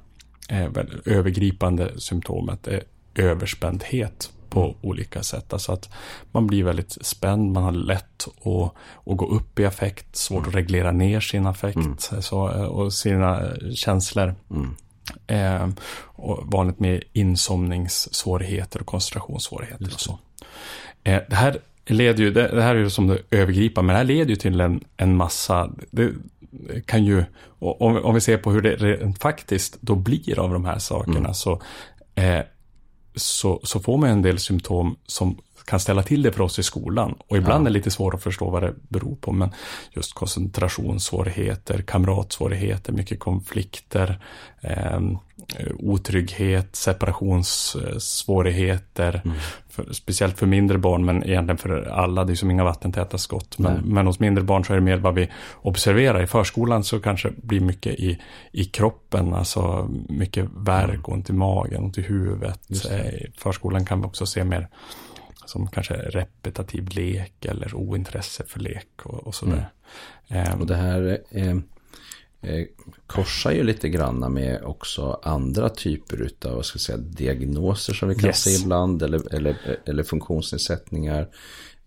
eh, 0.49 0.69
övergripande 1.05 1.99
symptomet 1.99 2.67
är 2.67 2.83
överspändhet 3.15 4.31
på 4.53 4.63
mm. 4.63 4.75
olika 4.81 5.23
sätt. 5.23 5.53
Alltså 5.53 5.71
att 5.71 5.89
man 6.31 6.47
blir 6.47 6.63
väldigt 6.63 6.97
spänd, 7.01 7.51
man 7.51 7.63
har 7.63 7.71
lätt 7.71 8.27
att, 8.27 8.73
att 9.11 9.17
gå 9.17 9.25
upp 9.25 9.59
i 9.59 9.65
affekt, 9.65 10.15
svårt 10.15 10.37
mm. 10.37 10.49
att 10.49 10.55
reglera 10.55 10.91
ner 10.91 11.19
sin 11.19 11.45
affekt 11.45 11.75
mm. 11.75 12.21
så, 12.21 12.39
och 12.67 12.93
sina 12.93 13.41
eh, 13.41 13.71
känslor. 13.73 14.35
Mm. 14.51 14.75
Eh, 15.27 15.69
och 16.05 16.43
vanligt 16.45 16.79
med 16.79 17.03
insomningssvårigheter 17.13 18.79
och 18.79 18.85
koncentrationssvårigheter 18.85 19.93
och 19.93 19.99
så. 19.99 20.19
Eh, 21.03 21.21
det 21.29 21.35
här 21.35 21.57
leder 21.85 22.23
ju, 22.23 22.31
det, 22.31 22.47
det, 22.47 22.61
här 22.61 22.75
är 22.75 22.79
ju 22.79 22.89
som 22.89 23.07
det 23.07 23.17
övergripande, 23.31 23.85
men 23.85 23.93
det 23.93 23.97
här 23.97 24.17
leder 24.17 24.29
ju 24.29 24.35
till 24.35 24.61
en, 24.61 24.83
en 24.97 25.15
massa, 25.15 25.69
det 25.91 26.11
kan 26.85 27.05
ju, 27.05 27.23
om, 27.59 27.97
om 27.97 28.15
vi 28.15 28.21
ser 28.21 28.37
på 28.37 28.51
hur 28.51 28.61
det 28.61 28.75
rent 28.75 29.21
faktiskt 29.21 29.77
då 29.81 29.95
blir 29.95 30.39
av 30.39 30.53
de 30.53 30.65
här 30.65 30.79
sakerna, 30.79 31.19
mm. 31.19 31.33
så, 31.33 31.61
eh, 32.15 32.39
så, 33.15 33.59
så 33.63 33.79
får 33.79 33.97
man 33.97 34.09
en 34.09 34.21
del 34.21 34.39
symptom 34.39 34.95
som 35.07 35.35
kan 35.65 35.79
ställa 35.79 36.03
till 36.03 36.21
det 36.21 36.31
för 36.31 36.43
oss 36.43 36.59
i 36.59 36.63
skolan. 36.63 37.15
Och 37.27 37.37
ibland 37.37 37.65
ja. 37.65 37.69
är 37.69 37.73
det 37.73 37.77
lite 37.77 37.91
svårt 37.91 38.13
att 38.13 38.23
förstå 38.23 38.49
vad 38.49 38.63
det 38.63 38.73
beror 38.89 39.15
på. 39.15 39.31
Men 39.31 39.51
just 39.91 40.13
koncentrationssvårigheter, 40.13 41.81
kamratsvårigheter, 41.81 42.93
mycket 42.93 43.19
konflikter, 43.19 44.19
eh, 44.61 44.99
otrygghet, 45.79 46.75
separationssvårigheter. 46.75 49.21
Mm. 49.25 49.37
För, 49.69 49.93
speciellt 49.93 50.39
för 50.39 50.45
mindre 50.45 50.77
barn, 50.77 51.05
men 51.05 51.23
egentligen 51.23 51.57
för 51.57 51.83
alla. 51.83 52.23
Det 52.23 52.33
är 52.33 52.35
som 52.35 52.51
inga 52.51 52.63
vattentäta 52.63 53.17
skott. 53.17 53.59
Men, 53.59 53.81
men, 53.85 54.07
hos 54.07 54.19
mindre 54.19 54.43
barn 54.43 54.65
så 54.65 54.73
är 54.73 54.77
det 54.77 54.83
mer 54.83 54.97
vad 54.97 55.15
vi 55.15 55.29
observerar. 55.53 56.23
I 56.23 56.27
förskolan 56.27 56.83
så 56.83 56.99
kanske 56.99 57.29
det 57.29 57.47
blir 57.47 57.59
mycket 57.59 57.93
i, 57.93 58.21
i 58.51 58.65
kroppen, 58.65 59.33
alltså 59.33 59.89
mycket 60.09 60.45
värk, 60.55 60.89
mm. 60.89 61.03
ont 61.05 61.29
i 61.29 61.33
magen, 61.33 61.83
ont 61.83 61.97
i 61.97 62.01
huvudet. 62.01 62.71
I 62.71 62.75
förskolan 63.37 63.85
kan 63.85 64.01
vi 64.01 64.07
också 64.07 64.25
se 64.25 64.43
mer 64.43 64.67
som 65.45 65.67
kanske 65.67 65.93
repetitiv 65.93 66.89
lek 66.89 67.45
eller 67.45 67.75
ointresse 67.75 68.43
för 68.47 68.59
lek 68.59 68.87
och, 69.03 69.27
och 69.27 69.35
sådär. 69.35 69.69
Mm. 70.27 70.53
Um, 70.53 70.61
och 70.61 70.67
det 70.67 70.75
här 70.75 71.21
eh, 71.29 71.57
eh, 72.41 72.65
korsar 73.07 73.51
ju 73.51 73.63
lite 73.63 73.89
granna 73.89 74.29
med 74.29 74.63
också 74.63 75.19
andra 75.23 75.69
typer 75.69 76.31
av 76.45 76.55
vad 76.55 76.65
ska 76.65 76.75
jag 76.75 76.81
säga, 76.81 76.97
diagnoser 76.97 77.93
som 77.93 78.09
vi 78.09 78.15
kan 78.15 78.25
yes. 78.25 78.41
se 78.43 78.49
ibland 78.49 79.03
eller, 79.03 79.33
eller, 79.33 79.79
eller 79.85 80.03
funktionsnedsättningar. 80.03 81.29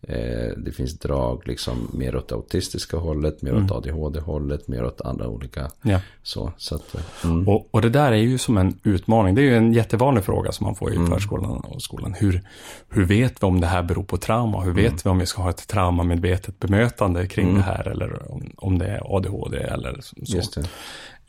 Eh, 0.08 0.52
det 0.56 0.72
finns 0.72 0.98
drag 0.98 1.42
liksom 1.48 1.90
mer 1.92 2.16
åt 2.16 2.28
det 2.28 2.34
autistiska 2.34 2.96
hållet, 2.96 3.42
mer 3.42 3.50
mm. 3.50 3.64
åt 3.64 3.72
ADHD-hållet, 3.72 4.68
mer 4.68 4.84
åt 4.84 5.00
andra 5.00 5.28
olika. 5.28 5.70
Ja. 5.82 6.00
Så, 6.22 6.52
så 6.56 6.74
att, 6.74 6.94
eh, 6.94 7.00
mm. 7.24 7.48
och, 7.48 7.68
och 7.70 7.82
det 7.82 7.90
där 7.90 8.12
är 8.12 8.16
ju 8.16 8.38
som 8.38 8.58
en 8.58 8.78
utmaning. 8.82 9.34
Det 9.34 9.40
är 9.40 9.44
ju 9.44 9.56
en 9.56 9.72
jättevanlig 9.72 10.24
fråga 10.24 10.52
som 10.52 10.66
man 10.66 10.74
får 10.74 10.92
i 10.92 10.96
mm. 10.96 11.10
förskolan 11.10 11.60
och 11.60 11.82
skolan. 11.82 12.14
Hur, 12.18 12.42
hur 12.88 13.04
vet 13.04 13.42
vi 13.42 13.46
om 13.46 13.60
det 13.60 13.66
här 13.66 13.82
beror 13.82 14.04
på 14.04 14.16
trauma? 14.16 14.60
Hur 14.60 14.72
vet 14.72 14.86
mm. 14.86 15.00
vi 15.04 15.10
om 15.10 15.18
vi 15.18 15.26
ska 15.26 15.42
ha 15.42 15.50
ett 15.50 15.68
traumamedvetet 15.68 16.60
bemötande 16.60 17.26
kring 17.26 17.48
mm. 17.48 17.56
det 17.56 17.62
här? 17.62 17.88
Eller 17.88 18.32
om, 18.32 18.52
om 18.56 18.78
det 18.78 18.86
är 18.86 19.16
ADHD 19.16 19.58
eller 19.58 20.00
så. 20.00 20.62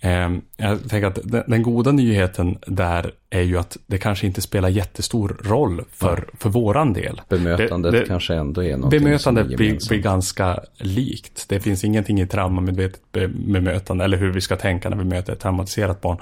Ehm, 0.02 0.42
jag 0.58 0.90
tänker 0.90 1.08
att 1.08 1.20
den, 1.48 1.64
goda 1.64 1.92
nyheten 1.92 2.58
där 2.68 3.12
är 3.30 3.42
ju 3.42 3.58
att 3.58 3.78
det 3.88 3.98
kanske 3.98 4.28
inte 4.28 4.42
spelar 4.42 4.70
jättestor 4.70 5.38
roll 5.44 5.82
för, 5.92 6.26
ja. 6.28 6.38
för 6.40 6.50
våran 6.50 6.94
del. 6.94 7.22
Bemötandet 7.30 7.92
det, 7.92 8.00
det, 8.00 8.06
kanske 8.06 8.36
ändå 8.36 8.64
är 8.64 8.78
något 8.78 8.92
Bemötandet 8.92 9.48
blir, 9.48 9.88
blir, 9.90 10.00
ganska 10.00 10.60
likt. 10.78 11.50
Det 11.50 11.60
finns 11.60 11.84
ingenting 11.84 12.22
i 12.22 12.28
traumamedvetet 12.28 13.02
bemötande 13.32 14.06
eller 14.06 14.18
hur 14.18 14.32
vi 14.32 14.42
ska 14.42 14.56
tänka 14.56 14.90
när 14.90 14.98
vi 14.98 15.06
möter 15.06 15.34
ett 15.34 15.40
traumatiserat 15.40 16.02
barn 16.02 16.18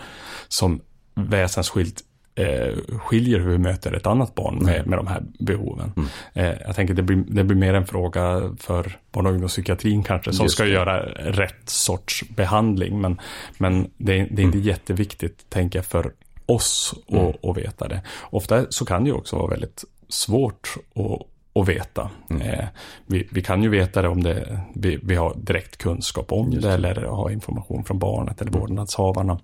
som 0.47 0.81
väsensskilt 1.15 2.03
eh, 2.35 2.97
skiljer 2.97 3.39
hur 3.39 3.49
vi 3.49 3.57
möter 3.57 3.93
ett 3.93 4.07
annat 4.07 4.35
barn 4.35 4.55
med, 4.55 4.75
mm. 4.75 4.89
med 4.89 4.99
de 4.99 5.07
här 5.07 5.23
behoven. 5.39 5.91
Mm. 5.95 6.09
Eh, 6.33 6.61
jag 6.65 6.75
tänker 6.75 6.93
det 6.93 7.01
blir, 7.01 7.23
det 7.27 7.43
blir 7.43 7.57
mer 7.57 7.73
en 7.73 7.85
fråga 7.85 8.55
för 8.59 8.97
barn 9.11 9.25
och 9.25 9.31
ungdomspsykiatrin 9.31 10.03
kanske 10.03 10.33
som 10.33 10.43
Just 10.45 10.55
ska 10.55 10.63
det. 10.63 10.69
göra 10.69 10.99
rätt 11.15 11.69
sorts 11.69 12.23
behandling. 12.29 13.01
Men, 13.01 13.21
men 13.57 13.83
det, 13.97 14.13
det 14.13 14.17
är 14.17 14.45
inte 14.45 14.57
mm. 14.57 14.61
jätteviktigt, 14.61 15.49
tänker 15.49 15.79
jag, 15.79 15.85
för 15.85 16.11
oss 16.45 16.93
mm. 17.07 17.25
att, 17.25 17.45
att 17.45 17.57
veta 17.57 17.87
det. 17.87 18.01
Ofta 18.21 18.65
så 18.69 18.85
kan 18.85 19.03
det 19.03 19.09
ju 19.09 19.15
också 19.15 19.35
vara 19.35 19.47
väldigt 19.47 19.83
svårt 20.09 20.75
att 20.95 21.27
att 21.59 21.67
veta. 21.67 22.09
Mm. 22.29 22.41
Eh, 22.41 22.65
vi, 23.05 23.27
vi, 23.31 23.41
kan 23.41 23.63
ju 23.63 23.69
veta 23.69 24.01
det 24.01 24.07
om 24.07 24.23
det, 24.23 24.59
vi, 24.73 24.99
vi 25.03 25.15
har 25.15 25.35
direkt 25.35 25.77
kunskap 25.77 26.31
om 26.31 26.51
det, 26.51 26.59
det, 26.59 26.73
eller 26.73 26.95
har 26.95 27.29
information 27.29 27.83
från 27.83 27.99
barnet 27.99 28.41
eller 28.41 28.51
mm. 28.51 28.61
vårdnadshavarna. 28.61 29.39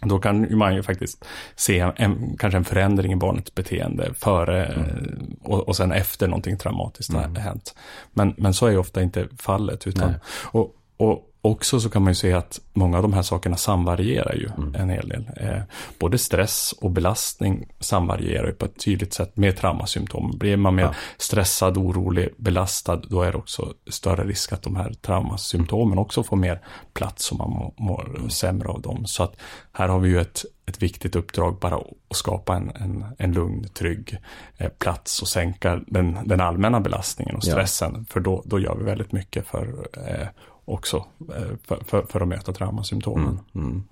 Då 0.00 0.18
kan 0.18 0.58
man 0.58 0.74
ju 0.74 0.82
faktiskt 0.82 1.24
se 1.56 1.92
en, 1.96 2.36
kanske 2.38 2.56
en 2.56 2.64
förändring 2.64 3.12
i 3.12 3.16
barnets 3.16 3.54
beteende 3.54 4.14
före 4.14 4.64
mm. 4.64 5.36
och, 5.42 5.68
och 5.68 5.76
sen 5.76 5.92
efter 5.92 6.28
någonting 6.28 6.58
traumatiskt 6.58 7.12
mm. 7.12 7.36
har 7.36 7.42
hänt. 7.42 7.74
Men, 8.12 8.34
men 8.36 8.54
så 8.54 8.66
är 8.66 8.70
ju 8.70 8.78
ofta 8.78 9.02
inte 9.02 9.28
fallet. 9.38 9.86
Utan, 9.86 10.14
och, 10.44 10.74
och 10.96 11.27
också 11.40 11.80
så 11.80 11.90
kan 11.90 12.02
man 12.02 12.10
ju 12.10 12.14
se 12.14 12.32
att 12.32 12.60
många 12.72 12.96
av 12.96 13.02
de 13.02 13.12
här 13.12 13.22
sakerna 13.22 13.56
samvarierar 13.56 14.34
ju 14.34 14.48
mm. 14.56 14.74
en 14.74 14.90
hel 14.90 15.08
del. 15.08 15.30
Eh, 15.36 15.62
både 15.98 16.18
stress 16.18 16.74
och 16.80 16.90
belastning 16.90 17.68
samvarierar 17.80 18.46
ju 18.46 18.52
på 18.52 18.64
ett 18.64 18.84
tydligt 18.84 19.14
sätt 19.14 19.36
med 19.36 19.56
traumasymptom. 19.56 20.38
Blir 20.38 20.56
man 20.56 20.74
mer 20.74 20.82
ja. 20.82 20.94
stressad, 21.18 21.76
orolig, 21.76 22.28
belastad, 22.36 22.96
då 22.96 23.22
är 23.22 23.32
det 23.32 23.38
också 23.38 23.74
större 23.90 24.24
risk 24.24 24.52
att 24.52 24.62
de 24.62 24.76
här 24.76 24.92
traumasymptomen 24.92 25.98
också 25.98 26.22
får 26.22 26.36
mer 26.36 26.60
plats 26.92 27.32
och 27.32 27.38
man 27.38 27.50
mår, 27.50 27.72
mår 27.76 28.16
mm. 28.16 28.30
sämre 28.30 28.68
av 28.68 28.80
dem. 28.80 29.06
Så 29.06 29.22
att 29.22 29.36
här 29.72 29.88
har 29.88 29.98
vi 29.98 30.08
ju 30.08 30.20
ett, 30.20 30.44
ett 30.66 30.82
viktigt 30.82 31.16
uppdrag 31.16 31.58
bara 31.58 31.76
att 31.76 32.16
skapa 32.16 32.56
en, 32.56 32.70
en, 32.70 33.04
en 33.18 33.32
lugn, 33.32 33.68
trygg 33.68 34.18
eh, 34.56 34.68
plats 34.68 35.22
och 35.22 35.28
sänka 35.28 35.80
den, 35.86 36.18
den 36.24 36.40
allmänna 36.40 36.80
belastningen 36.80 37.36
och 37.36 37.44
stressen. 37.44 37.94
Ja. 37.96 38.04
För 38.08 38.20
då, 38.20 38.42
då 38.46 38.58
gör 38.58 38.76
vi 38.76 38.84
väldigt 38.84 39.12
mycket 39.12 39.46
för 39.46 39.88
eh, 40.06 40.28
också 40.68 41.04
eh, 41.36 41.56
för, 41.64 41.84
för, 41.86 42.02
för 42.02 42.20
att 42.20 42.28
möta 42.28 42.52
traumasymptomen. 42.52 43.40
Mm, 43.54 43.66
mm. 43.66 43.82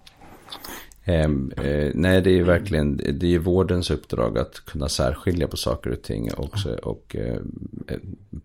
Eh, 1.06 1.90
nej, 1.94 2.20
det 2.22 2.30
är 2.30 2.34
ju 2.34 2.44
verkligen 2.44 2.96
det 2.96 3.34
är 3.34 3.38
vårdens 3.38 3.90
uppdrag 3.90 4.38
att 4.38 4.54
kunna 4.54 4.88
särskilja 4.88 5.48
på 5.48 5.56
saker 5.56 5.90
och 5.90 6.02
ting. 6.02 6.30
Också, 6.36 6.74
och 6.74 7.16
eh, 7.16 7.40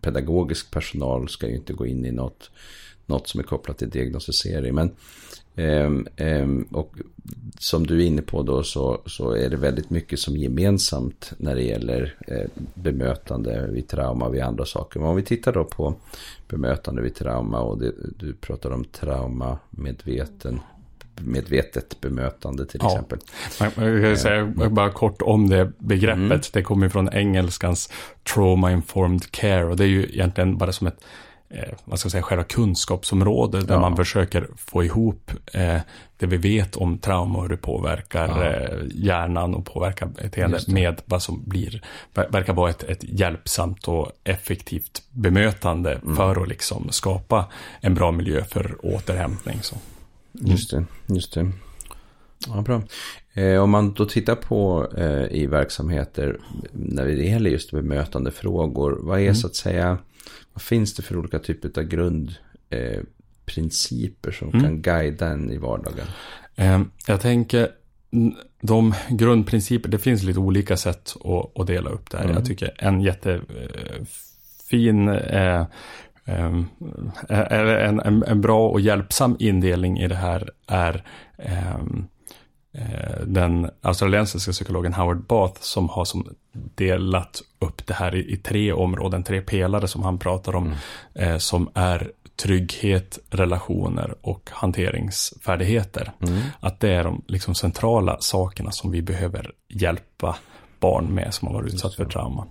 pedagogisk 0.00 0.70
personal 0.70 1.28
ska 1.28 1.48
ju 1.48 1.56
inte 1.56 1.72
gå 1.72 1.86
in 1.86 2.04
i 2.04 2.12
något, 2.12 2.50
något 3.06 3.28
som 3.28 3.40
är 3.40 3.44
kopplat 3.44 3.78
till 3.78 3.90
diagnostisering. 3.90 4.74
Men 4.74 4.90
Um, 5.56 6.06
um, 6.16 6.62
och 6.70 6.94
som 7.58 7.86
du 7.86 8.02
är 8.02 8.06
inne 8.06 8.22
på 8.22 8.42
då 8.42 8.62
så, 8.62 9.00
så 9.06 9.30
är 9.30 9.50
det 9.50 9.56
väldigt 9.56 9.90
mycket 9.90 10.18
som 10.18 10.36
gemensamt 10.36 11.32
när 11.36 11.54
det 11.54 11.62
gäller 11.62 12.16
eh, 12.28 12.50
bemötande 12.74 13.66
vid 13.66 13.88
trauma 13.88 14.26
och 14.26 14.34
vid 14.34 14.42
andra 14.42 14.64
saker. 14.64 15.00
Men 15.00 15.08
om 15.08 15.16
vi 15.16 15.22
tittar 15.22 15.52
då 15.52 15.64
på 15.64 15.94
bemötande 16.48 17.02
vid 17.02 17.14
trauma 17.14 17.60
och 17.60 17.78
det, 17.78 17.92
du 18.18 18.34
pratar 18.34 18.70
om 18.70 18.84
trauma 18.84 19.58
medveten 19.70 20.60
medvetet 21.20 22.00
bemötande 22.00 22.66
till 22.66 22.80
ja. 22.82 22.92
exempel. 22.92 23.18
Man 23.60 24.02
kan 24.02 24.16
säga 24.16 24.46
bara 24.70 24.90
kort 24.90 25.22
om 25.22 25.48
det 25.48 25.72
begreppet. 25.78 26.16
Mm. 26.16 26.40
Det 26.52 26.62
kommer 26.62 26.88
från 26.88 27.12
engelskans 27.12 27.92
trauma 28.34 28.72
informed 28.72 29.30
care 29.30 29.64
och 29.64 29.76
det 29.76 29.84
är 29.84 29.88
ju 29.88 30.02
egentligen 30.02 30.58
bara 30.58 30.72
som 30.72 30.86
ett 30.86 31.04
eh, 31.52 31.74
vad 31.84 31.98
ska 31.98 32.06
jag 32.06 32.12
säga, 32.12 32.22
själva 32.22 32.44
kunskapsområdet 32.44 33.68
där 33.68 33.74
ja. 33.74 33.80
man 33.80 33.96
försöker 33.96 34.48
få 34.56 34.84
ihop 34.84 35.30
eh, 35.52 35.78
det 36.16 36.26
vi 36.26 36.36
vet 36.36 36.76
om 36.76 36.98
trauma 36.98 37.38
och 37.38 37.42
hur 37.42 37.48
det 37.48 37.56
påverkar 37.56 38.28
ja. 38.28 38.44
eh, 38.44 38.78
hjärnan 38.94 39.54
och 39.54 39.66
påverkar 39.66 40.06
beteendet 40.06 40.68
med 40.68 41.02
vad 41.04 41.22
som 41.22 41.42
blir, 41.44 41.82
verkar 42.14 42.52
vara 42.52 42.70
ett, 42.70 42.82
ett 42.82 43.04
hjälpsamt 43.04 43.88
och 43.88 44.12
effektivt 44.24 45.02
bemötande 45.10 45.94
mm. 45.94 46.16
för 46.16 46.42
att 46.42 46.48
liksom 46.48 46.88
skapa 46.90 47.46
en 47.80 47.94
bra 47.94 48.12
miljö 48.12 48.44
för 48.44 48.76
återhämtning. 48.82 49.58
Så. 49.62 49.76
Mm. 50.40 50.50
Just 50.50 50.70
det, 50.70 50.84
just 51.06 51.34
det. 51.34 51.52
Ja, 52.46 52.60
bra. 52.60 52.82
Eh, 53.34 53.62
om 53.62 53.70
man 53.70 53.92
då 53.92 54.04
tittar 54.04 54.34
på 54.34 54.88
eh, 54.96 55.24
i 55.30 55.46
verksamheter 55.46 56.40
när 56.72 57.06
det 57.06 57.12
gäller 57.12 57.50
just 57.50 57.70
bemötande 57.70 58.30
frågor, 58.30 58.98
vad 59.00 59.18
är 59.18 59.22
mm. 59.22 59.34
så 59.34 59.46
att 59.46 59.56
säga 59.56 59.98
vad 60.52 60.62
finns 60.62 60.94
det 60.94 61.02
för 61.02 61.16
olika 61.16 61.38
typer 61.38 61.80
av 61.80 61.84
grundprinciper 61.84 64.30
eh, 64.30 64.34
som 64.38 64.48
mm. 64.48 64.62
kan 64.62 64.82
guida 64.82 65.28
en 65.28 65.50
i 65.50 65.58
vardagen? 65.58 66.06
Eh, 66.56 66.82
jag 67.06 67.20
tänker 67.20 67.68
de 68.60 68.94
grundprinciper, 69.08 69.88
det 69.88 69.98
finns 69.98 70.22
lite 70.22 70.38
olika 70.38 70.76
sätt 70.76 71.16
att, 71.24 71.60
att 71.60 71.66
dela 71.66 71.90
upp 71.90 72.10
det 72.10 72.16
här. 72.16 72.24
Mm. 72.24 72.36
Jag 72.36 72.46
tycker 72.46 72.74
en 72.78 73.00
jättefin 73.00 73.48
eh, 75.08 75.66
eh, 76.24 76.62
en, 77.28 78.00
en, 78.00 78.22
en, 78.22 78.40
bra 78.40 78.68
och 78.68 78.80
hjälpsam 78.80 79.36
indelning 79.38 79.98
i 79.98 80.08
det 80.08 80.14
här 80.14 80.50
är 80.66 81.04
eh, 81.38 81.38
Eh, 81.38 81.80
den 83.26 83.70
australiensiska 83.80 84.52
psykologen 84.52 84.94
Howard 84.94 85.26
Bath 85.26 85.60
som 85.60 85.88
har 85.88 86.04
som 86.04 86.34
delat 86.52 87.42
upp 87.58 87.86
det 87.86 87.94
här 87.94 88.14
i, 88.14 88.32
i 88.32 88.36
tre 88.36 88.72
områden, 88.72 89.24
tre 89.24 89.40
pelare 89.40 89.88
som 89.88 90.02
han 90.02 90.18
pratar 90.18 90.56
om, 90.56 90.66
mm. 90.66 90.78
eh, 91.14 91.38
som 91.38 91.70
är 91.74 92.10
trygghet, 92.42 93.18
relationer 93.30 94.14
och 94.20 94.50
hanteringsfärdigheter. 94.52 96.12
Mm. 96.20 96.40
Att 96.60 96.80
det 96.80 96.90
är 96.90 97.04
de 97.04 97.22
liksom 97.26 97.54
centrala 97.54 98.16
sakerna 98.20 98.70
som 98.70 98.90
vi 98.90 99.02
behöver 99.02 99.52
hjälpa 99.68 100.36
barn 100.80 101.14
med 101.14 101.34
som 101.34 101.48
har 101.48 101.54
varit 101.54 101.74
utsatt 101.74 101.94
för 101.94 102.04
trauma. 102.04 102.46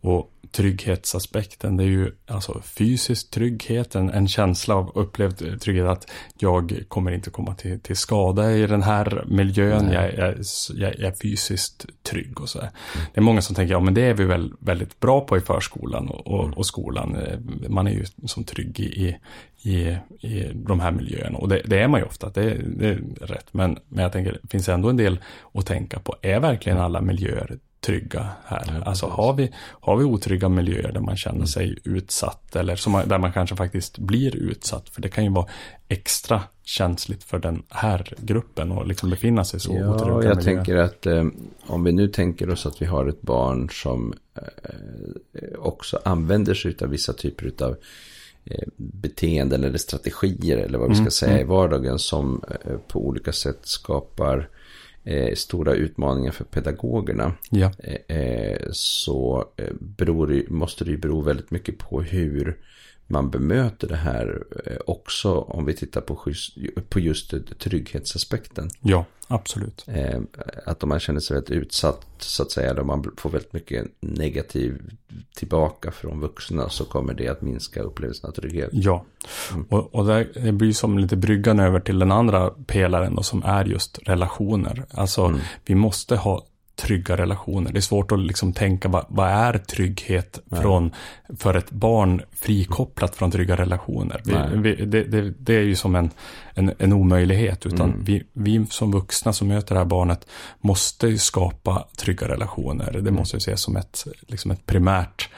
Och 0.00 0.30
trygghetsaspekten, 0.52 1.76
det 1.76 1.84
är 1.84 1.88
ju 1.88 2.12
alltså 2.26 2.60
fysisk 2.60 3.30
trygghet, 3.30 3.94
en, 3.94 4.10
en 4.10 4.28
känsla 4.28 4.74
av 4.74 4.92
upplevd 4.94 5.60
trygghet 5.60 5.86
att 5.86 6.10
jag 6.38 6.82
kommer 6.88 7.10
inte 7.12 7.30
komma 7.30 7.54
till, 7.54 7.80
till 7.80 7.96
skada 7.96 8.52
i 8.52 8.66
den 8.66 8.82
här 8.82 9.24
miljön, 9.26 9.92
jag, 9.92 10.14
jag, 10.14 10.34
jag, 10.74 11.00
är 11.00 11.12
fysiskt 11.22 11.86
trygg 12.02 12.40
och 12.40 12.48
så. 12.48 12.58
Mm. 12.58 12.72
Det 13.14 13.20
är 13.20 13.22
många 13.22 13.42
som 13.42 13.56
tänker, 13.56 13.74
ja 13.74 13.80
men 13.80 13.94
det 13.94 14.02
är 14.02 14.14
vi 14.14 14.24
väl 14.24 14.52
väldigt 14.60 15.00
bra 15.00 15.20
på 15.20 15.36
i 15.36 15.40
förskolan 15.40 16.08
och, 16.08 16.26
och, 16.26 16.44
mm. 16.44 16.58
och 16.58 16.66
skolan. 16.66 17.16
Man 17.68 17.86
är 17.86 17.92
ju 17.92 18.04
som 18.26 18.44
trygg 18.44 18.80
i, 18.80 19.16
i, 19.62 19.96
i 20.20 20.50
de 20.54 20.80
här 20.80 20.90
miljöerna. 20.90 21.38
Och 21.38 21.48
det, 21.48 21.62
det, 21.64 21.78
är 21.78 21.88
man 21.88 22.00
ju 22.00 22.06
ofta, 22.06 22.30
det, 22.30 22.54
det 22.54 22.88
är 22.88 23.00
rätt. 23.20 23.46
Men, 23.50 23.78
men 23.88 24.02
jag 24.02 24.12
tänker, 24.12 24.38
det 24.42 24.48
finns 24.50 24.68
ändå 24.68 24.88
en 24.88 24.96
del 24.96 25.18
att 25.54 25.66
tänka 25.66 25.98
på. 25.98 26.16
Är 26.22 26.40
verkligen 26.40 26.78
alla 26.78 27.00
miljöer 27.00 27.58
trygga 27.80 28.28
här? 28.44 28.64
Ja, 28.66 28.84
alltså 28.84 29.06
har 29.06 29.34
vi, 29.34 29.52
har 29.58 29.96
vi 29.96 30.04
otrygga 30.04 30.48
miljöer 30.48 30.92
där 30.92 31.00
man 31.00 31.16
känner 31.16 31.36
mm. 31.36 31.46
sig 31.46 31.78
utsatt 31.84 32.56
eller 32.56 32.76
som, 32.76 33.02
där 33.06 33.18
man 33.18 33.32
kanske 33.32 33.56
faktiskt 33.56 33.98
blir 33.98 34.36
utsatt? 34.36 34.88
För 34.88 35.02
det 35.02 35.08
kan 35.08 35.24
ju 35.24 35.30
vara 35.30 35.46
extra 35.88 36.42
känsligt 36.64 37.24
för 37.24 37.38
den 37.38 37.62
här 37.68 38.14
gruppen 38.18 38.72
att 38.72 38.88
liksom 38.88 39.10
befinna 39.10 39.44
sig 39.44 39.60
så 39.60 39.74
ja, 39.74 39.94
otrygga 39.94 40.14
jag 40.14 40.36
miljöer. 40.36 40.56
tänker 40.56 40.76
att 40.76 41.06
eh, 41.06 41.24
om 41.66 41.84
vi 41.84 41.92
nu 41.92 42.08
tänker 42.08 42.50
oss 42.50 42.66
att 42.66 42.82
vi 42.82 42.86
har 42.86 43.06
ett 43.06 43.22
barn 43.22 43.68
som 43.72 44.14
eh, 44.34 45.58
också 45.58 46.00
använder 46.04 46.54
sig 46.54 46.76
av 46.82 46.88
vissa 46.88 47.12
typer 47.12 47.64
av 47.64 47.76
Eh, 48.50 48.68
beteenden 48.76 49.64
eller 49.64 49.78
strategier 49.78 50.56
eller 50.56 50.78
vad 50.78 50.88
vi 50.88 50.94
ska 50.94 51.02
mm, 51.02 51.10
säga 51.10 51.32
i 51.32 51.42
mm. 51.42 51.48
vardagen 51.48 51.98
som 51.98 52.42
eh, 52.48 52.76
på 52.88 53.06
olika 53.06 53.32
sätt 53.32 53.58
skapar 53.62 54.48
eh, 55.08 55.34
stora 55.34 55.74
utmaningar 55.74 56.32
för 56.32 56.44
pedagogerna. 56.44 57.32
Ja. 57.50 57.72
så 58.70 59.44
beror, 59.80 60.44
måste 60.48 60.84
det 60.84 60.90
ju 60.90 60.96
bero 60.98 61.20
väldigt 61.20 61.50
mycket 61.50 61.78
på 61.78 62.02
hur 62.02 62.58
man 63.10 63.30
bemöter 63.30 63.88
det 63.88 63.96
här 63.96 64.42
också 64.86 65.34
om 65.34 65.64
vi 65.64 65.74
tittar 65.74 66.00
på 66.00 66.22
just, 66.26 66.56
på 66.88 67.00
just 67.00 67.34
trygghetsaspekten. 67.58 68.70
Ja, 68.80 69.04
absolut. 69.28 69.86
Att 70.66 70.82
om 70.82 70.88
man 70.88 71.00
känner 71.00 71.20
sig 71.20 71.34
väldigt 71.34 71.50
utsatt 71.50 72.06
så 72.18 72.42
att 72.42 72.50
säga, 72.50 72.74
då 72.74 72.84
man 72.84 73.10
får 73.16 73.30
väldigt 73.30 73.52
mycket 73.52 73.86
negativ 74.00 74.82
tillbaka 75.36 75.90
från 75.90 76.20
vuxna 76.20 76.68
så 76.68 76.84
kommer 76.84 77.14
det 77.14 77.28
att 77.28 77.42
minska 77.42 77.82
upplevelsen 77.82 78.30
av 78.30 78.34
trygghet. 78.34 78.70
Ja, 78.72 79.04
mm. 79.52 79.66
och, 79.70 79.94
och 79.94 80.06
det 80.06 80.52
blir 80.52 80.72
som 80.72 80.98
lite 80.98 81.16
bryggan 81.16 81.60
över 81.60 81.80
till 81.80 81.98
den 81.98 82.12
andra 82.12 82.50
pelaren 82.50 83.14
då, 83.14 83.22
som 83.22 83.42
är 83.42 83.64
just 83.64 83.98
relationer. 84.02 84.84
Alltså 84.90 85.24
mm. 85.24 85.40
vi 85.64 85.74
måste 85.74 86.16
ha 86.16 86.46
trygga 86.78 87.16
relationer. 87.16 87.72
Det 87.72 87.78
är 87.78 87.80
svårt 87.80 88.12
att 88.12 88.18
liksom 88.18 88.52
tänka 88.52 88.88
vad, 88.88 89.04
vad 89.08 89.28
är 89.28 89.58
trygghet 89.58 90.38
från, 90.50 90.90
för 91.38 91.54
ett 91.54 91.70
barn 91.70 92.22
frikopplat 92.32 93.16
från 93.16 93.30
trygga 93.30 93.56
relationer. 93.56 94.22
Vi, 94.24 94.34
vi, 94.62 94.84
det, 94.84 95.04
det, 95.04 95.34
det, 95.38 95.54
är 95.54 95.60
ju 95.60 95.74
som 95.74 95.94
en, 95.94 96.10
en, 96.54 96.72
en 96.78 96.92
omöjlighet. 96.92 97.66
Utan 97.66 97.90
mm. 97.90 98.04
vi, 98.04 98.24
vi 98.32 98.66
som 98.70 98.92
vuxna 98.92 99.32
som 99.32 99.48
möter 99.48 99.74
det 99.74 99.80
här 99.80 99.86
barnet 99.86 100.26
måste 100.60 101.18
skapa 101.18 101.84
trygga 101.96 102.28
relationer. 102.28 102.92
Det 102.92 102.98
mm. 102.98 103.14
måste 103.14 103.36
vi 103.36 103.40
se 103.40 103.56
som 103.56 103.76
ett, 103.76 104.06
liksom 104.20 104.50
ett 104.50 104.66
primärt 104.66 105.28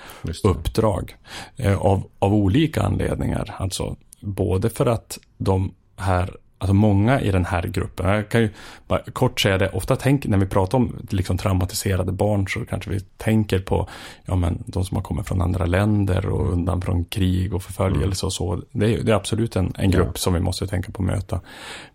uppdrag. 0.45 1.17
Eh, 1.57 1.79
av, 1.79 2.03
av 2.19 2.35
olika 2.35 2.83
anledningar. 2.83 3.55
Alltså 3.59 3.97
både 4.21 4.71
för 4.71 4.87
att 4.87 5.19
de 5.39 5.75
här 5.97 6.37
alltså 6.61 6.75
många 6.75 7.21
i 7.21 7.31
den 7.31 7.45
här 7.45 7.63
gruppen, 7.63 8.09
jag 8.09 8.29
kan 8.29 8.41
ju 8.41 8.51
bara 8.89 9.01
kort 9.13 9.41
säga 9.41 9.59
det, 9.59 9.69
ofta 9.69 9.97
tänk, 9.97 10.27
när 10.27 10.39
vi 10.39 10.47
pratar 10.47 10.79
om 10.79 10.97
liksom 11.11 11.39
traumatiserade 11.39 12.13
barn 12.13 12.49
så 12.49 12.61
kanske 12.61 12.91
vi 12.91 13.01
tänker 13.01 13.59
på 13.59 13.89
ja, 14.25 14.37
men, 14.37 14.63
de 14.67 14.85
som 14.85 14.97
har 14.97 15.03
kommit 15.03 15.27
från 15.27 15.41
andra 15.41 15.67
länder 15.67 16.27
och 16.27 16.53
undan 16.53 16.83
från 16.83 17.05
krig 17.05 17.55
och 17.55 17.63
förföljelse 17.63 18.27
och 18.27 18.33
så. 18.33 18.63
Det 18.73 18.95
är, 18.95 19.03
det 19.03 19.13
är 19.13 19.17
absolut 19.17 19.57
en, 19.57 19.73
en 19.79 19.91
grupp 19.91 20.07
ja. 20.07 20.19
som 20.19 20.35
vi 20.35 20.41
måste 20.41 20.67
tänka 20.67 20.93
på 20.93 21.03
att 21.03 21.07
möta. 21.07 21.41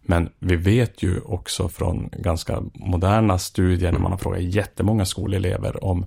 Men 0.01 0.29
vi 0.39 0.55
vet 0.55 1.03
ju 1.03 1.19
också 1.19 1.69
från 1.69 2.09
ganska 2.13 2.61
moderna 2.73 3.37
studier 3.37 3.91
när 3.91 3.99
man 3.99 4.11
har 4.11 4.17
frågat 4.17 4.41
jättemånga 4.41 5.05
skolelever 5.05 5.83
om 5.83 6.05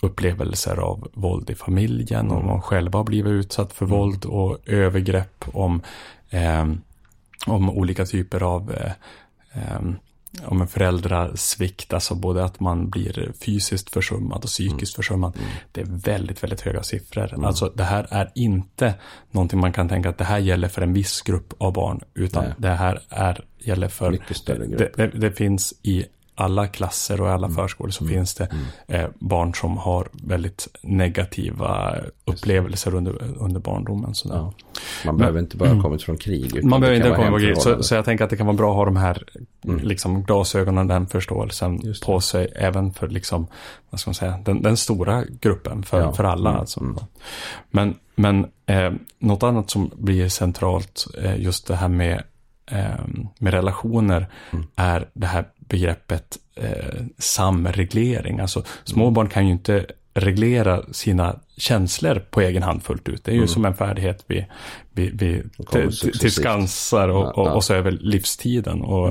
upplevelser 0.00 0.76
av 0.76 1.08
våld 1.14 1.50
i 1.50 1.54
familjen, 1.54 2.26
mm. 2.26 2.36
om 2.36 2.46
man 2.46 2.62
själva 2.62 2.98
har 2.98 3.04
blivit 3.04 3.30
utsatt 3.30 3.72
för 3.72 3.84
mm. 3.84 3.98
våld 3.98 4.24
och 4.24 4.58
övergrepp, 4.66 5.44
om 5.52 5.82
eh, 6.30 6.66
om 7.46 7.70
olika 7.70 8.06
typer 8.06 8.42
av 8.42 8.72
eh, 8.72 8.92
eh, 9.52 9.80
om 10.44 10.60
en 10.60 10.68
föräldrasvikt, 10.68 11.92
alltså 11.92 12.14
både 12.14 12.44
att 12.44 12.60
man 12.60 12.90
blir 12.90 13.32
fysiskt 13.40 13.90
försummad 13.90 14.38
och 14.38 14.50
psykiskt 14.50 14.96
mm. 14.96 15.02
försummad. 15.02 15.36
Mm. 15.36 15.48
Det 15.72 15.80
är 15.80 15.84
väldigt, 15.84 16.42
väldigt 16.42 16.60
höga 16.60 16.82
siffror. 16.82 17.34
Mm. 17.34 17.44
Alltså 17.44 17.72
det 17.74 17.84
här 17.84 18.06
är 18.10 18.30
inte 18.34 18.94
någonting 19.30 19.60
man 19.60 19.72
kan 19.72 19.88
tänka 19.88 20.08
att 20.08 20.18
det 20.18 20.24
här 20.24 20.38
gäller 20.38 20.68
för 20.68 20.82
en 20.82 20.92
viss 20.92 21.22
grupp 21.22 21.54
av 21.58 21.72
barn, 21.72 22.00
utan 22.14 22.44
Nej. 22.44 22.54
det 22.58 22.68
här 22.68 23.02
är, 23.08 23.44
gäller 23.58 23.88
för, 23.88 24.10
Mycket 24.10 24.36
större 24.36 24.66
grupp. 24.66 24.96
Det, 24.96 25.06
det, 25.06 25.18
det 25.18 25.32
finns 25.32 25.74
i 25.82 26.04
alla 26.40 26.66
klasser 26.66 27.20
och 27.20 27.30
alla 27.30 27.46
mm. 27.46 27.56
förskolor 27.56 27.90
så 27.90 28.04
mm. 28.04 28.14
finns 28.14 28.34
det 28.34 28.44
mm. 28.44 28.64
eh, 28.86 29.10
barn 29.18 29.54
som 29.54 29.76
har 29.76 30.08
väldigt 30.12 30.68
negativa 30.82 31.94
upplevelser 32.24 32.94
under, 32.94 33.22
under 33.38 33.60
barndomen. 33.60 34.14
Ja. 34.24 34.52
Man 35.04 35.16
behöver 35.16 35.40
inte 35.40 35.56
bara 35.56 35.68
ha 35.68 35.82
kommit 35.82 36.02
från 36.02 36.16
krig. 36.16 36.64
man 36.64 36.80
behöver 36.80 36.96
inte 36.96 37.08
ha 37.08 37.16
kommit 37.16 37.30
från 37.30 37.40
krig. 37.40 37.56
Så, 37.56 37.82
så, 37.82 37.94
jag 37.94 38.04
tänker 38.04 38.24
att 38.24 38.30
det 38.30 38.36
kan 38.36 38.46
vara 38.46 38.56
bra 38.56 38.70
att 38.70 38.76
ha 38.76 38.84
de 38.84 38.96
här 38.96 39.24
mm. 39.64 39.78
liksom, 39.78 40.22
glasögonen, 40.22 40.86
den 40.86 41.06
förståelsen 41.06 41.94
på 42.06 42.20
sig. 42.20 42.52
Även 42.56 42.92
för 42.92 43.08
liksom, 43.08 43.46
vad 43.90 44.00
ska 44.00 44.08
man 44.08 44.14
säga, 44.14 44.38
den, 44.44 44.62
den 44.62 44.76
stora 44.76 45.24
gruppen, 45.40 45.82
för, 45.82 46.00
ja. 46.00 46.12
för 46.12 46.24
alla. 46.24 46.50
Mm. 46.50 46.60
Alltså. 46.60 46.96
Men, 47.70 47.94
men 48.14 48.46
eh, 48.66 48.92
något 49.18 49.42
annat 49.42 49.70
som 49.70 49.90
blir 49.96 50.28
centralt, 50.28 51.06
eh, 51.22 51.40
just 51.40 51.66
det 51.66 51.76
här 51.76 51.88
med 51.88 52.22
eh, 52.70 53.04
med 53.38 53.54
relationer 53.54 54.28
mm. 54.52 54.66
är 54.76 55.08
det 55.12 55.26
här 55.26 55.44
begreppet 55.68 56.38
eh, 56.54 57.04
samreglering. 57.18 58.40
Alltså 58.40 58.64
småbarn 58.84 59.28
kan 59.28 59.46
ju 59.46 59.52
inte 59.52 59.86
reglera 60.20 60.82
sina 60.92 61.36
känslor 61.56 62.24
på 62.30 62.40
egen 62.40 62.62
hand 62.62 62.82
fullt 62.82 63.08
ut. 63.08 63.24
Det 63.24 63.30
är 63.30 63.34
ju 63.34 63.38
mm. 63.38 63.48
som 63.48 63.64
en 63.64 63.74
färdighet 63.74 64.24
vi, 64.26 64.46
vi, 64.92 65.10
vi 65.14 65.42
tillskansar 66.20 67.08
och, 67.08 67.38
och, 67.38 67.56
och, 67.56 67.64
så 67.64 67.74
över 67.74 67.90
livstiden. 67.90 68.80
Och, 68.80 69.08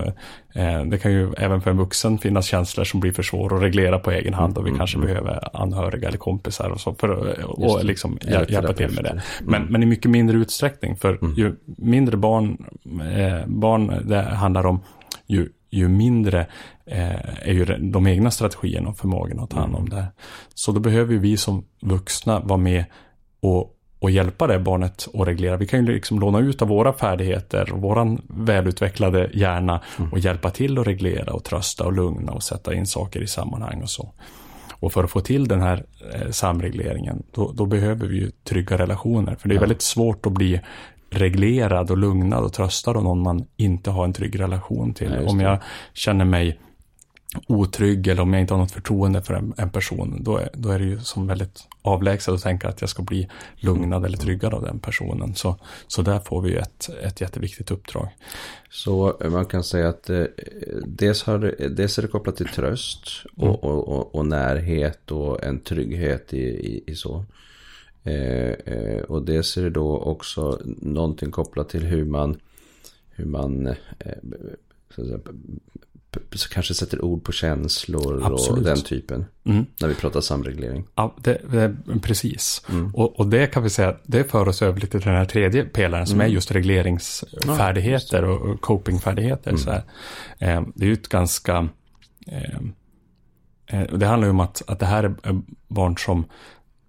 eh, 0.55 0.83
det 0.85 0.97
kan 0.97 1.11
ju 1.11 1.33
även 1.37 1.61
för 1.61 1.71
en 1.71 1.77
vuxen 1.77 2.17
finnas 2.17 2.45
känslor 2.45 2.83
som 2.83 2.99
blir 2.99 3.11
för 3.11 3.23
svåra 3.23 3.55
att 3.55 3.63
reglera 3.63 3.99
på 3.99 4.11
egen 4.11 4.33
hand 4.33 4.57
och 4.57 4.65
vi 4.65 4.69
mm. 4.69 4.77
kanske 4.77 4.97
mm. 4.97 5.07
behöver 5.07 5.57
anhöriga 5.61 6.07
eller 6.07 6.17
kompisar 6.17 6.69
och 6.69 6.81
så 6.81 6.93
för 6.93 7.09
att 7.09 7.43
och 7.43 7.85
liksom 7.85 8.19
hjälpa 8.27 8.73
till 8.73 8.91
med 8.91 9.03
det. 9.03 9.09
Mm. 9.09 9.21
Men, 9.41 9.65
men 9.65 9.83
i 9.83 9.85
mycket 9.85 10.11
mindre 10.11 10.37
utsträckning 10.37 10.95
för 10.95 11.17
mm. 11.21 11.35
ju 11.35 11.55
mindre 11.65 12.17
barn, 12.17 12.65
eh, 13.15 13.47
barn 13.47 14.07
det 14.07 14.21
handlar 14.21 14.65
om 14.65 14.81
ju 15.27 15.49
ju 15.69 15.88
mindre 15.88 16.47
eh, 16.86 17.47
är 17.47 17.53
ju 17.53 17.65
de 17.65 18.08
egna 18.08 18.32
strategierna 18.32 18.89
och 18.89 18.97
förmågorna 18.97 19.43
att 19.43 19.49
ta 19.49 19.60
hand 19.60 19.75
om 19.75 19.86
mm. 19.86 19.97
det. 19.97 20.06
Så 20.53 20.71
då 20.71 20.80
behöver 20.80 21.15
vi 21.15 21.38
som 21.38 21.65
vuxna 21.82 22.39
vara 22.39 22.58
med 22.58 22.86
och, 23.39 23.73
och 23.99 24.12
hjälpa 24.12 24.47
det 24.47 24.60
barnet 24.60 25.08
att 25.13 25.27
reglera. 25.27 25.58
Vi 25.58 25.67
kan 25.67 25.86
ju 25.86 25.93
liksom 25.93 26.19
låna 26.19 26.39
ut 26.39 26.62
av 26.62 26.67
våra 26.67 26.93
färdigheter 26.93 27.73
och 27.73 27.82
våran 27.82 28.21
välutvecklade 28.27 29.30
hjärna 29.34 29.82
mm. 29.99 30.12
och 30.12 30.19
hjälpa 30.19 30.49
till 30.49 30.80
att 30.80 30.88
reglera 30.88 31.34
och 31.34 31.43
trösta 31.43 31.86
och 31.86 31.93
lugna 31.93 32.32
och 32.32 32.43
sätta 32.43 32.73
in 32.73 32.88
saker 32.88 33.21
i 33.21 33.27
sammanhang 33.27 33.82
och 33.82 33.89
så. 33.89 34.13
Och 34.80 34.93
för 34.93 35.03
att 35.03 35.12
få 35.12 35.19
till 35.19 35.47
den 35.47 35.62
här 35.62 35.86
eh, 36.13 36.32
samregleringen, 36.32 37.23
då, 37.32 37.51
då, 37.51 37.65
behöver 37.65 38.08
vi 38.08 38.17
ju 38.17 38.32
trygga 38.43 38.77
relationer. 38.77 39.36
För 39.36 39.49
det 39.49 39.56
är 39.56 39.60
väldigt 39.60 39.82
svårt 39.82 40.25
att 40.25 40.32
bli 40.32 40.62
reglerad 41.09 41.91
och 41.91 41.97
lugnad 41.97 42.43
och 42.43 42.53
tröstad 42.53 42.91
av 42.91 43.03
någon 43.03 43.23
man 43.23 43.45
inte 43.57 43.89
har 43.89 44.03
en 44.03 44.13
trygg 44.13 44.39
relation 44.39 44.93
till. 44.93 45.17
Ja, 45.21 45.29
om 45.29 45.39
jag 45.39 45.59
känner 45.93 46.25
mig 46.25 46.59
otrygg 47.47 48.07
eller 48.07 48.21
om 48.21 48.33
jag 48.33 48.41
inte 48.41 48.53
har 48.53 48.61
något 48.61 48.71
förtroende 48.71 49.21
för 49.21 49.33
en, 49.33 49.53
en 49.57 49.69
person, 49.69 50.17
då 50.23 50.37
är, 50.37 50.49
då 50.53 50.69
är 50.69 50.79
det 50.79 50.85
ju 50.85 50.99
som 50.99 51.27
väldigt 51.27 51.67
avlägset 51.81 52.33
att 52.33 52.41
tänka 52.41 52.69
att 52.69 52.81
jag 52.81 52.89
ska 52.89 53.03
bli 53.03 53.29
lugnad 53.55 54.05
eller 54.05 54.17
tryggad 54.17 54.53
av 54.53 54.63
den 54.63 54.79
personen. 54.79 55.35
Så, 55.35 55.55
så 55.87 56.01
där 56.01 56.19
får 56.19 56.41
vi 56.41 56.49
ju 56.49 56.57
ett, 56.57 56.89
ett 57.03 57.21
jätteviktigt 57.21 57.71
uppdrag. 57.71 58.07
Så 58.69 59.17
man 59.31 59.45
kan 59.45 59.63
säga 59.63 59.89
att 59.89 60.09
eh, 60.09 60.23
dels, 60.85 61.23
har, 61.23 61.69
dels 61.69 61.97
är 61.97 62.01
det 62.01 62.07
kopplat 62.07 62.35
till 62.35 62.47
tröst 62.47 63.07
och, 63.35 63.43
mm. 63.43 63.55
och, 63.55 63.87
och, 63.87 64.15
och, 64.15 64.25
närhet 64.25 65.11
och 65.11 65.43
en 65.43 65.59
trygghet 65.59 66.33
i, 66.33 66.43
i, 66.43 66.83
i 66.87 66.95
så. 66.95 67.25
Eh, 68.07 68.73
eh, 68.73 69.01
och 69.01 69.25
dels 69.25 69.57
är 69.57 69.63
det 69.63 69.69
då 69.69 69.97
också 69.97 70.59
någonting 70.65 71.31
kopplat 71.31 71.69
till 71.69 71.83
hur 71.83 72.05
man, 72.05 72.39
hur 73.09 73.25
man 73.25 73.67
eh, 73.67 73.75
säga, 74.95 75.19
kanske 76.51 76.73
sätter 76.73 77.05
ord 77.05 77.23
på 77.23 77.31
känslor 77.31 78.21
Absolut. 78.23 78.57
och 78.57 78.63
den 78.63 78.81
typen. 78.81 79.25
Mm. 79.43 79.65
När 79.81 79.87
vi 79.87 79.95
pratar 79.95 80.21
samreglering. 80.21 80.87
Ja, 80.95 81.15
det, 81.23 81.41
det, 81.51 81.75
precis. 82.01 82.65
Mm. 82.69 82.95
Och, 82.95 83.19
och, 83.19 83.27
det 83.27 83.47
kan 83.47 83.63
vi 83.63 83.69
säga, 83.69 83.97
det 84.03 84.23
för 84.23 84.47
oss 84.47 84.61
över 84.61 84.79
lite 84.79 84.99
till 84.99 85.07
den 85.07 85.17
här 85.17 85.25
tredje 85.25 85.65
pelaren 85.65 86.07
som 86.07 86.15
mm. 86.15 86.27
är 86.27 86.33
just 86.33 86.51
regleringsfärdigheter 86.51 88.23
ja, 88.23 88.29
och 88.29 88.61
copingfärdigheter. 88.61 89.49
Mm. 89.49 89.61
Så 89.61 89.71
här. 89.71 89.83
Det 90.75 90.85
är 90.85 90.87
ju 90.87 90.93
ett 90.93 91.09
ganska... 91.09 91.69
Det 93.91 94.05
handlar 94.05 94.27
ju 94.27 94.29
om 94.29 94.39
att, 94.39 94.61
att 94.67 94.79
det 94.79 94.85
här 94.85 95.03
är 95.03 95.41
barn 95.67 95.97
som 95.97 96.25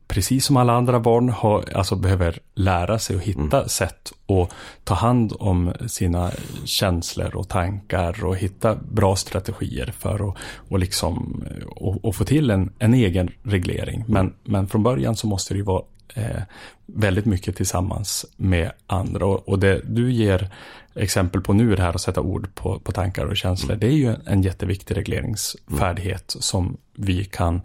precis 0.08 0.44
som 0.44 0.56
alla 0.56 0.72
andra 0.72 1.00
barn 1.00 1.28
har, 1.28 1.64
alltså 1.74 1.96
behöver 1.96 2.38
lära 2.54 2.98
sig 2.98 3.16
och 3.16 3.22
hitta 3.22 3.56
mm. 3.56 3.68
sätt 3.68 4.12
att 4.26 4.54
ta 4.84 4.94
hand 4.94 5.32
om 5.38 5.72
sina 5.86 6.30
känslor 6.64 7.36
och 7.36 7.48
tankar 7.48 8.24
och 8.24 8.36
hitta 8.36 8.74
bra 8.74 9.16
strategier 9.16 9.94
för 9.98 10.28
att 10.28 10.36
och 10.68 10.78
liksom, 10.78 11.44
och, 11.66 12.04
och 12.04 12.14
få 12.14 12.24
till 12.24 12.50
en, 12.50 12.72
en 12.78 12.94
egen 12.94 13.30
reglering. 13.42 14.04
Men, 14.08 14.34
men 14.44 14.66
från 14.66 14.82
början 14.82 15.16
så 15.16 15.26
måste 15.26 15.54
det 15.54 15.58
ju 15.58 15.64
vara 15.64 15.82
eh, 16.14 16.42
väldigt 16.86 17.24
mycket 17.24 17.56
tillsammans 17.56 18.26
med 18.36 18.72
andra. 18.86 19.26
Och, 19.26 19.48
och, 19.48 19.58
det 19.58 19.80
du 19.84 20.12
ger 20.12 20.50
exempel 20.94 21.40
på 21.40 21.52
nu, 21.52 21.76
det 21.76 21.82
här 21.82 21.94
att 21.94 22.00
sätta 22.00 22.20
ord 22.20 22.54
på, 22.54 22.78
på 22.78 22.92
tankar 22.92 23.26
och 23.26 23.36
känslor, 23.36 23.70
mm. 23.70 23.80
det 23.80 23.86
är 23.86 23.96
ju 23.96 24.08
en, 24.08 24.20
en 24.26 24.42
jätteviktig 24.42 24.96
regleringsfärdighet 24.96 26.34
mm. 26.34 26.42
som 26.42 26.76
vi 26.94 27.24
kan 27.24 27.60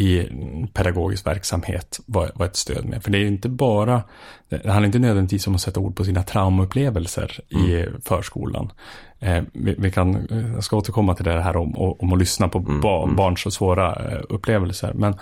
i 0.00 0.28
pedagogisk 0.72 1.26
verksamhet 1.26 2.00
vara 2.06 2.46
ett 2.46 2.56
stöd 2.56 2.84
med. 2.84 3.02
För 3.02 3.10
det 3.10 3.18
är 3.18 3.26
inte 3.26 3.48
bara, 3.48 4.02
det 4.48 4.68
handlar 4.68 4.86
inte 4.86 4.98
nödvändigtvis 4.98 5.46
om 5.46 5.54
att 5.54 5.60
sätta 5.60 5.80
ord 5.80 5.96
på 5.96 6.04
sina 6.04 6.22
traumaupplevelser 6.22 7.40
mm. 7.50 7.66
i 7.66 7.88
förskolan. 8.04 8.72
Eh, 9.18 9.42
vi, 9.52 9.74
vi, 9.78 9.90
kan, 9.90 10.26
jag 10.54 10.64
ska 10.64 10.76
återkomma 10.76 11.14
till 11.14 11.24
det 11.24 11.42
här 11.42 11.56
om, 11.56 11.76
om 11.76 12.12
att 12.12 12.18
lyssna 12.18 12.48
på 12.48 12.58
mm. 12.58 12.80
ba, 12.80 13.04
mm. 13.04 13.16
barns 13.16 13.40
så 13.40 13.50
svåra 13.50 14.12
eh, 14.12 14.20
upplevelser. 14.28 14.92
Men, 14.94 15.14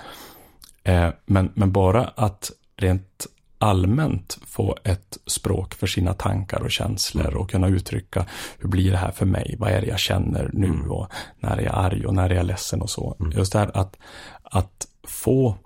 eh, 0.84 1.08
men, 1.26 1.50
men 1.54 1.72
bara 1.72 2.04
att 2.04 2.50
rent 2.76 3.26
allmänt 3.58 4.38
få 4.46 4.76
ett 4.84 5.18
språk 5.26 5.74
för 5.74 5.86
sina 5.86 6.14
tankar 6.14 6.60
och 6.60 6.70
känslor 6.70 7.36
och 7.36 7.50
kunna 7.50 7.68
uttrycka 7.68 8.26
hur 8.58 8.68
blir 8.68 8.90
det 8.90 8.96
här 8.96 9.10
för 9.10 9.26
mig, 9.26 9.56
vad 9.58 9.70
är 9.70 9.80
det 9.80 9.86
jag 9.86 9.98
känner 9.98 10.50
nu 10.52 10.66
mm. 10.66 10.90
och 10.90 11.12
när 11.40 11.56
är 11.56 11.62
jag 11.62 11.74
arg 11.74 12.06
och 12.06 12.14
när 12.14 12.30
är 12.30 12.34
jag 12.34 12.46
ledsen 12.46 12.82
och 12.82 12.90
så. 12.90 13.16
Mm. 13.20 13.32
Just 13.32 13.52
det 13.52 13.58
här 13.58 13.70
att, 13.74 13.96
att 14.42 14.86
få 15.08 15.56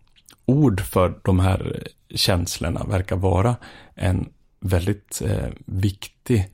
ord 0.45 0.81
för 0.81 1.21
de 1.23 1.41
här 1.41 1.89
känslorna 2.15 2.85
verkar 2.85 3.17
vara 3.17 3.57
en 3.95 4.29
väldigt 4.61 5.23
eh, 5.25 5.49
viktig 5.67 6.51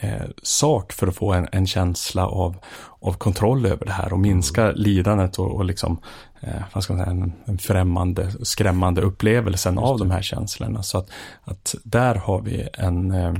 eh, 0.00 0.26
sak 0.42 0.92
för 0.92 1.06
att 1.06 1.16
få 1.16 1.32
en, 1.32 1.48
en, 1.52 1.66
känsla 1.66 2.26
av, 2.26 2.56
av 3.00 3.12
kontroll 3.12 3.66
över 3.66 3.86
det 3.86 3.92
här 3.92 4.12
och 4.12 4.18
minska 4.18 4.62
mm. 4.62 4.76
lidandet 4.76 5.38
och, 5.38 5.54
och 5.54 5.64
liksom, 5.64 6.00
eh, 6.40 6.62
vad 6.72 6.84
ska 6.84 6.94
man 6.94 7.04
säga, 7.04 7.10
en, 7.10 7.32
en 7.44 7.58
främmande, 7.58 8.30
skrämmande 8.42 9.02
upplevelsen 9.02 9.78
av 9.78 9.98
de 9.98 10.10
här 10.10 10.22
känslorna. 10.22 10.82
Så 10.82 10.98
att, 10.98 11.10
att 11.44 11.74
där 11.84 12.14
har 12.14 12.40
vi 12.40 12.68
en, 12.72 13.10
eh, 13.10 13.34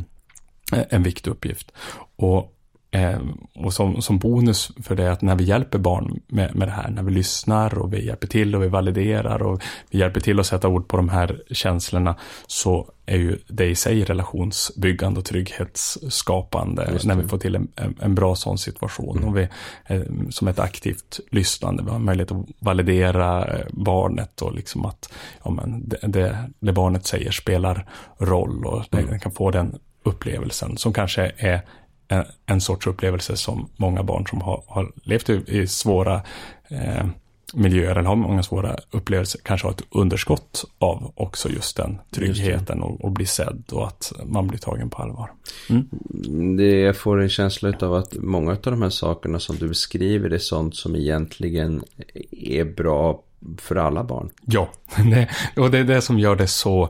en 0.88 1.02
viktig 1.02 1.30
uppgift. 1.30 1.72
Och 2.16 2.55
Eh, 2.96 3.18
och 3.54 3.72
som, 3.72 4.02
som 4.02 4.18
bonus 4.18 4.70
för 4.82 4.94
det 4.94 5.12
att 5.12 5.22
när 5.22 5.34
vi 5.34 5.44
hjälper 5.44 5.78
barn 5.78 6.20
med, 6.26 6.56
med 6.56 6.68
det 6.68 6.72
här, 6.72 6.90
när 6.90 7.02
vi 7.02 7.12
lyssnar 7.12 7.78
och 7.78 7.92
vi 7.92 8.06
hjälper 8.06 8.26
till 8.26 8.54
och 8.54 8.62
vi 8.62 8.68
validerar 8.68 9.42
och 9.42 9.62
vi 9.90 9.98
hjälper 9.98 10.20
till 10.20 10.40
att 10.40 10.46
sätta 10.46 10.68
ord 10.68 10.88
på 10.88 10.96
de 10.96 11.08
här 11.08 11.42
känslorna 11.50 12.16
så 12.46 12.90
är 13.06 13.16
ju 13.16 13.38
det 13.48 13.66
i 13.66 13.74
sig 13.74 14.04
relationsbyggande 14.04 15.20
och 15.20 15.26
trygghetsskapande 15.26 16.98
när 17.04 17.14
vi 17.14 17.28
får 17.28 17.38
till 17.38 17.54
en, 17.54 17.68
en 18.00 18.14
bra 18.14 18.34
sån 18.34 18.58
situation. 18.58 19.16
Mm. 19.16 19.28
Och 19.28 19.36
vi, 19.36 19.48
eh, 19.86 20.02
som 20.30 20.48
ett 20.48 20.58
aktivt 20.58 21.20
lyssnande, 21.30 21.82
vi 21.82 21.90
har 21.90 21.98
möjlighet 21.98 22.32
att 22.32 22.46
validera 22.58 23.44
eh, 23.44 23.66
barnet 23.70 24.42
och 24.42 24.54
liksom 24.54 24.86
att 24.86 25.12
ja, 25.44 25.50
men 25.50 25.88
det, 25.88 25.98
det, 26.02 26.50
det 26.58 26.72
barnet 26.72 27.06
säger 27.06 27.30
spelar 27.30 27.88
roll 28.18 28.66
och 28.66 28.94
mm. 28.94 29.06
den 29.06 29.20
kan 29.20 29.32
få 29.32 29.50
den 29.50 29.78
upplevelsen 30.02 30.76
som 30.76 30.92
kanske 30.92 31.32
är 31.36 31.62
en, 32.08 32.24
en 32.46 32.60
sorts 32.60 32.86
upplevelse 32.86 33.36
som 33.36 33.68
många 33.76 34.02
barn 34.02 34.26
som 34.26 34.40
har, 34.40 34.62
har 34.66 34.92
levt 35.02 35.30
i, 35.30 35.42
i 35.46 35.66
svåra 35.66 36.22
eh, 36.68 37.06
miljöer 37.54 37.96
eller 37.96 38.08
har 38.08 38.16
många 38.16 38.42
svåra 38.42 38.76
upplevelser 38.90 39.40
kanske 39.44 39.66
har 39.66 39.72
ett 39.72 39.82
underskott 39.90 40.64
av 40.78 41.12
också 41.14 41.48
just 41.48 41.76
den 41.76 41.98
tryggheten 42.10 42.82
och, 42.82 43.04
och 43.04 43.12
bli 43.12 43.26
sedd 43.26 43.62
och 43.72 43.86
att 43.86 44.12
man 44.24 44.48
blir 44.48 44.58
tagen 44.58 44.90
på 44.90 45.02
allvar. 45.02 45.30
Mm. 45.70 46.56
Det, 46.56 46.80
jag 46.80 46.96
får 46.96 47.20
en 47.20 47.28
känsla 47.28 47.72
av 47.80 47.94
att 47.94 48.14
många 48.14 48.52
av 48.52 48.58
de 48.62 48.82
här 48.82 48.90
sakerna 48.90 49.40
som 49.40 49.56
du 49.56 49.68
beskriver 49.68 50.30
är 50.30 50.38
sånt 50.38 50.76
som 50.76 50.96
egentligen 50.96 51.84
är 52.30 52.64
bra 52.64 53.22
för 53.58 53.76
alla 53.76 54.04
barn. 54.04 54.30
Ja, 54.44 54.68
det, 54.96 55.28
och 55.62 55.70
det 55.70 55.78
är 55.78 55.84
det 55.84 56.00
som 56.00 56.18
gör 56.18 56.36
det 56.36 56.46
så 56.46 56.88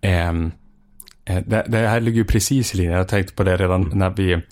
eh, 0.00 0.32
det, 1.46 1.64
det, 1.68 1.78
här 1.78 2.00
ligger 2.00 2.18
ju 2.18 2.24
precis 2.24 2.74
i 2.74 2.76
linje. 2.76 2.96
Jag 2.96 3.08
tänkte 3.08 3.34
på 3.34 3.42
det 3.42 3.56
redan 3.56 3.82
mm. 3.82 3.98
när 3.98 4.10
vi 4.10 4.42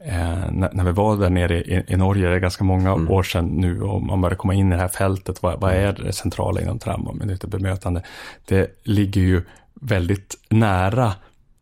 Eh, 0.00 0.50
när, 0.52 0.70
när, 0.72 0.84
vi 0.84 0.92
var 0.92 1.16
där 1.16 1.30
nere 1.30 1.60
i, 1.60 1.84
i 1.86 1.96
Norge, 1.96 2.28
det 2.28 2.34
är 2.34 2.38
ganska 2.38 2.64
många 2.64 2.90
mm. 2.90 3.10
år 3.10 3.22
sedan 3.22 3.46
nu, 3.46 3.82
och 3.82 4.02
man 4.02 4.20
börjar 4.20 4.36
komma 4.36 4.54
in 4.54 4.72
i 4.72 4.76
det 4.76 4.80
här 4.80 4.88
fältet, 4.88 5.42
vad, 5.42 5.60
vad 5.60 5.72
är 5.72 5.92
det 5.92 6.12
centrala 6.12 6.60
inom 6.60 6.78
trauma 6.78 7.10
och 7.10 7.48
bemötande? 7.48 8.02
Det 8.46 8.80
ligger 8.82 9.20
ju 9.20 9.42
väldigt 9.74 10.36
nära 10.48 11.12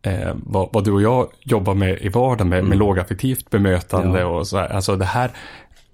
eh, 0.02 0.35
vad, 0.35 0.68
vad, 0.72 0.85
du 0.85 0.92
och 0.92 1.02
jag 1.02 1.28
jobbar 1.40 1.74
med 1.74 1.98
i 2.00 2.09
vardagen 2.09 2.48
med, 2.48 2.59
mm. 2.59 2.68
med 2.68 2.78
lågaffektivt 2.78 3.50
bemötande 3.50 4.20
ja. 4.20 4.26
och 4.26 4.46
så 4.46 4.59
här. 4.59 4.68
Alltså 4.68 4.96
det 4.96 5.04
här 5.04 5.30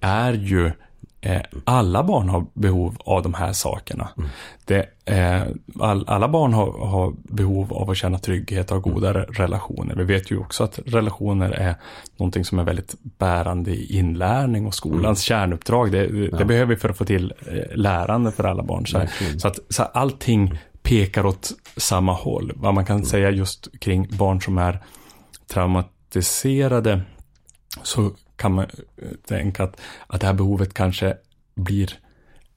är 0.01 0.33
ju 0.33 0.73
Eh, 1.25 1.41
alla 1.65 2.03
barn 2.03 2.29
har 2.29 2.47
behov 2.55 2.97
av 2.99 3.23
de 3.23 3.35
här 3.35 3.53
sakerna. 3.53 4.09
Mm. 4.17 4.31
Det, 4.65 4.87
eh, 5.05 5.43
all, 5.81 6.05
alla 6.09 6.29
barn 6.29 6.53
har, 6.53 6.87
har, 6.87 7.13
behov 7.23 7.73
av 7.73 7.91
att 7.91 7.97
känna 7.97 8.19
trygghet 8.19 8.71
och 8.71 8.83
goda 8.83 9.11
mm. 9.11 9.23
relationer. 9.23 9.95
Vi 9.95 10.05
vet 10.05 10.31
ju 10.31 10.39
också 10.39 10.65
att 10.65 10.79
relationer 10.87 11.51
är 11.51 11.75
någonting 12.17 12.45
som 12.45 12.59
är 12.59 12.65
väldigt 12.65 12.95
bärande 13.19 13.71
i 13.71 13.99
inlärning 13.99 14.67
och 14.67 14.75
skolans 14.75 15.05
mm. 15.05 15.17
kärnuppdrag. 15.17 15.93
Det, 15.93 16.07
det 16.07 16.39
ja. 16.39 16.45
behöver 16.45 16.75
vi 16.75 16.77
för 16.77 16.89
att 16.89 16.99
få 16.99 17.05
till 17.05 17.35
eh, 17.47 17.77
lärande 17.77 18.33
för 18.33 18.45
alla 18.45 18.63
barn. 18.63 18.87
Så, 18.87 18.99
här, 18.99 19.11
så, 19.39 19.49
att, 19.49 19.59
så 19.69 19.83
allting 19.83 20.59
pekar 20.83 21.27
åt 21.27 21.53
samma 21.77 22.13
håll. 22.13 22.53
Vad 22.57 22.75
man 22.75 22.85
kan 22.85 22.97
mm. 22.97 23.07
säga 23.07 23.31
just 23.31 23.81
kring 23.81 24.09
barn 24.11 24.41
som 24.41 24.59
är 24.59 24.83
traumatiserade 25.49 27.01
så 27.83 28.11
kan 28.43 28.53
man 28.53 28.65
eh, 28.65 29.09
tänka 29.29 29.65
att, 29.65 29.81
att 30.07 30.21
det 30.21 30.27
här 30.27 30.35
behovet 30.35 30.75
kanske 30.75 31.17
blir 31.55 31.99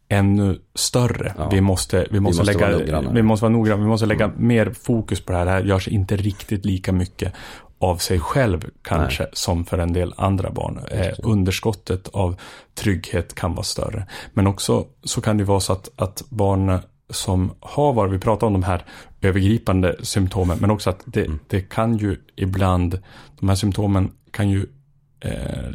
ännu 0.09 0.59
större. 0.75 1.33
Ja. 1.37 1.49
Vi, 1.49 1.61
måste, 1.61 2.07
vi, 2.11 2.19
måste 2.19 2.43
vi, 2.43 2.57
måste 2.57 2.83
lägga, 2.83 3.01
vi 3.11 3.21
måste 3.21 3.43
vara 3.43 3.53
noggranna, 3.53 3.81
vi 3.81 3.87
måste 3.87 4.05
lägga 4.05 4.25
mm. 4.25 4.47
mer 4.47 4.73
fokus 4.83 5.21
på 5.21 5.31
det 5.31 5.37
här. 5.37 5.45
Det 5.45 5.51
här 5.51 5.63
görs 5.63 5.87
inte 5.87 6.15
riktigt 6.15 6.65
lika 6.65 6.91
mycket 6.91 7.33
av 7.79 7.97
sig 7.97 8.19
själv 8.19 8.65
kanske 8.81 9.23
Nej. 9.23 9.31
som 9.33 9.65
för 9.65 9.77
en 9.77 9.93
del 9.93 10.13
andra 10.17 10.51
barn. 10.51 10.79
Eh, 10.91 11.13
underskottet 11.23 12.07
av 12.07 12.35
trygghet 12.75 13.35
kan 13.35 13.53
vara 13.53 13.63
större. 13.63 14.07
Men 14.33 14.47
också 14.47 14.85
så 15.03 15.21
kan 15.21 15.37
det 15.37 15.43
vara 15.43 15.59
så 15.59 15.73
att, 15.73 15.89
att 15.95 16.23
barn 16.29 16.79
som 17.09 17.51
har 17.59 17.93
varit, 17.93 18.13
vi 18.13 18.19
pratar 18.19 18.47
om 18.47 18.53
de 18.53 18.63
här 18.63 18.85
övergripande 19.21 19.95
symptomen, 20.03 20.57
men 20.61 20.71
också 20.71 20.89
att 20.89 21.03
det, 21.05 21.25
mm. 21.25 21.39
det 21.47 21.61
kan 21.61 21.97
ju 21.97 22.17
ibland, 22.35 22.99
de 23.39 23.49
här 23.49 23.55
symptomen 23.55 24.11
kan 24.31 24.49
ju 24.49 24.65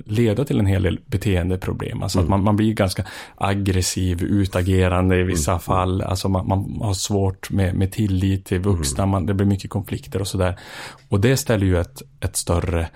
leda 0.05 0.45
till 0.45 0.59
en 0.59 0.67
hel 0.67 0.83
del 0.83 1.01
beteendeproblem. 1.07 2.03
Alltså 2.03 2.19
mm. 2.19 2.25
att 2.25 2.31
man, 2.31 2.45
man 2.45 2.57
blir 2.57 2.73
ganska 2.73 3.05
aggressiv, 3.37 4.23
utagerande 4.23 5.21
i 5.21 5.23
vissa 5.23 5.51
mm. 5.51 5.61
fall. 5.61 6.03
Alltså 6.03 6.29
man, 6.29 6.49
man, 6.49 6.79
har 6.81 6.95
svårt 6.95 7.51
med, 7.51 7.75
med 7.75 7.93
tillit 7.93 8.45
till 8.45 8.61
vuxna, 8.61 9.03
mm. 9.03 9.11
man, 9.11 9.27
det 9.27 9.35
blir 9.35 9.47
mycket 9.47 9.71
konflikter 9.71 10.21
och 10.21 10.29
sådär. 10.29 10.59
Och 11.09 11.21
det 11.21 11.37
ställer 11.37 11.67
ju 11.67 11.81
ett, 11.81 12.03
ett 12.21 12.37
större 12.37 12.89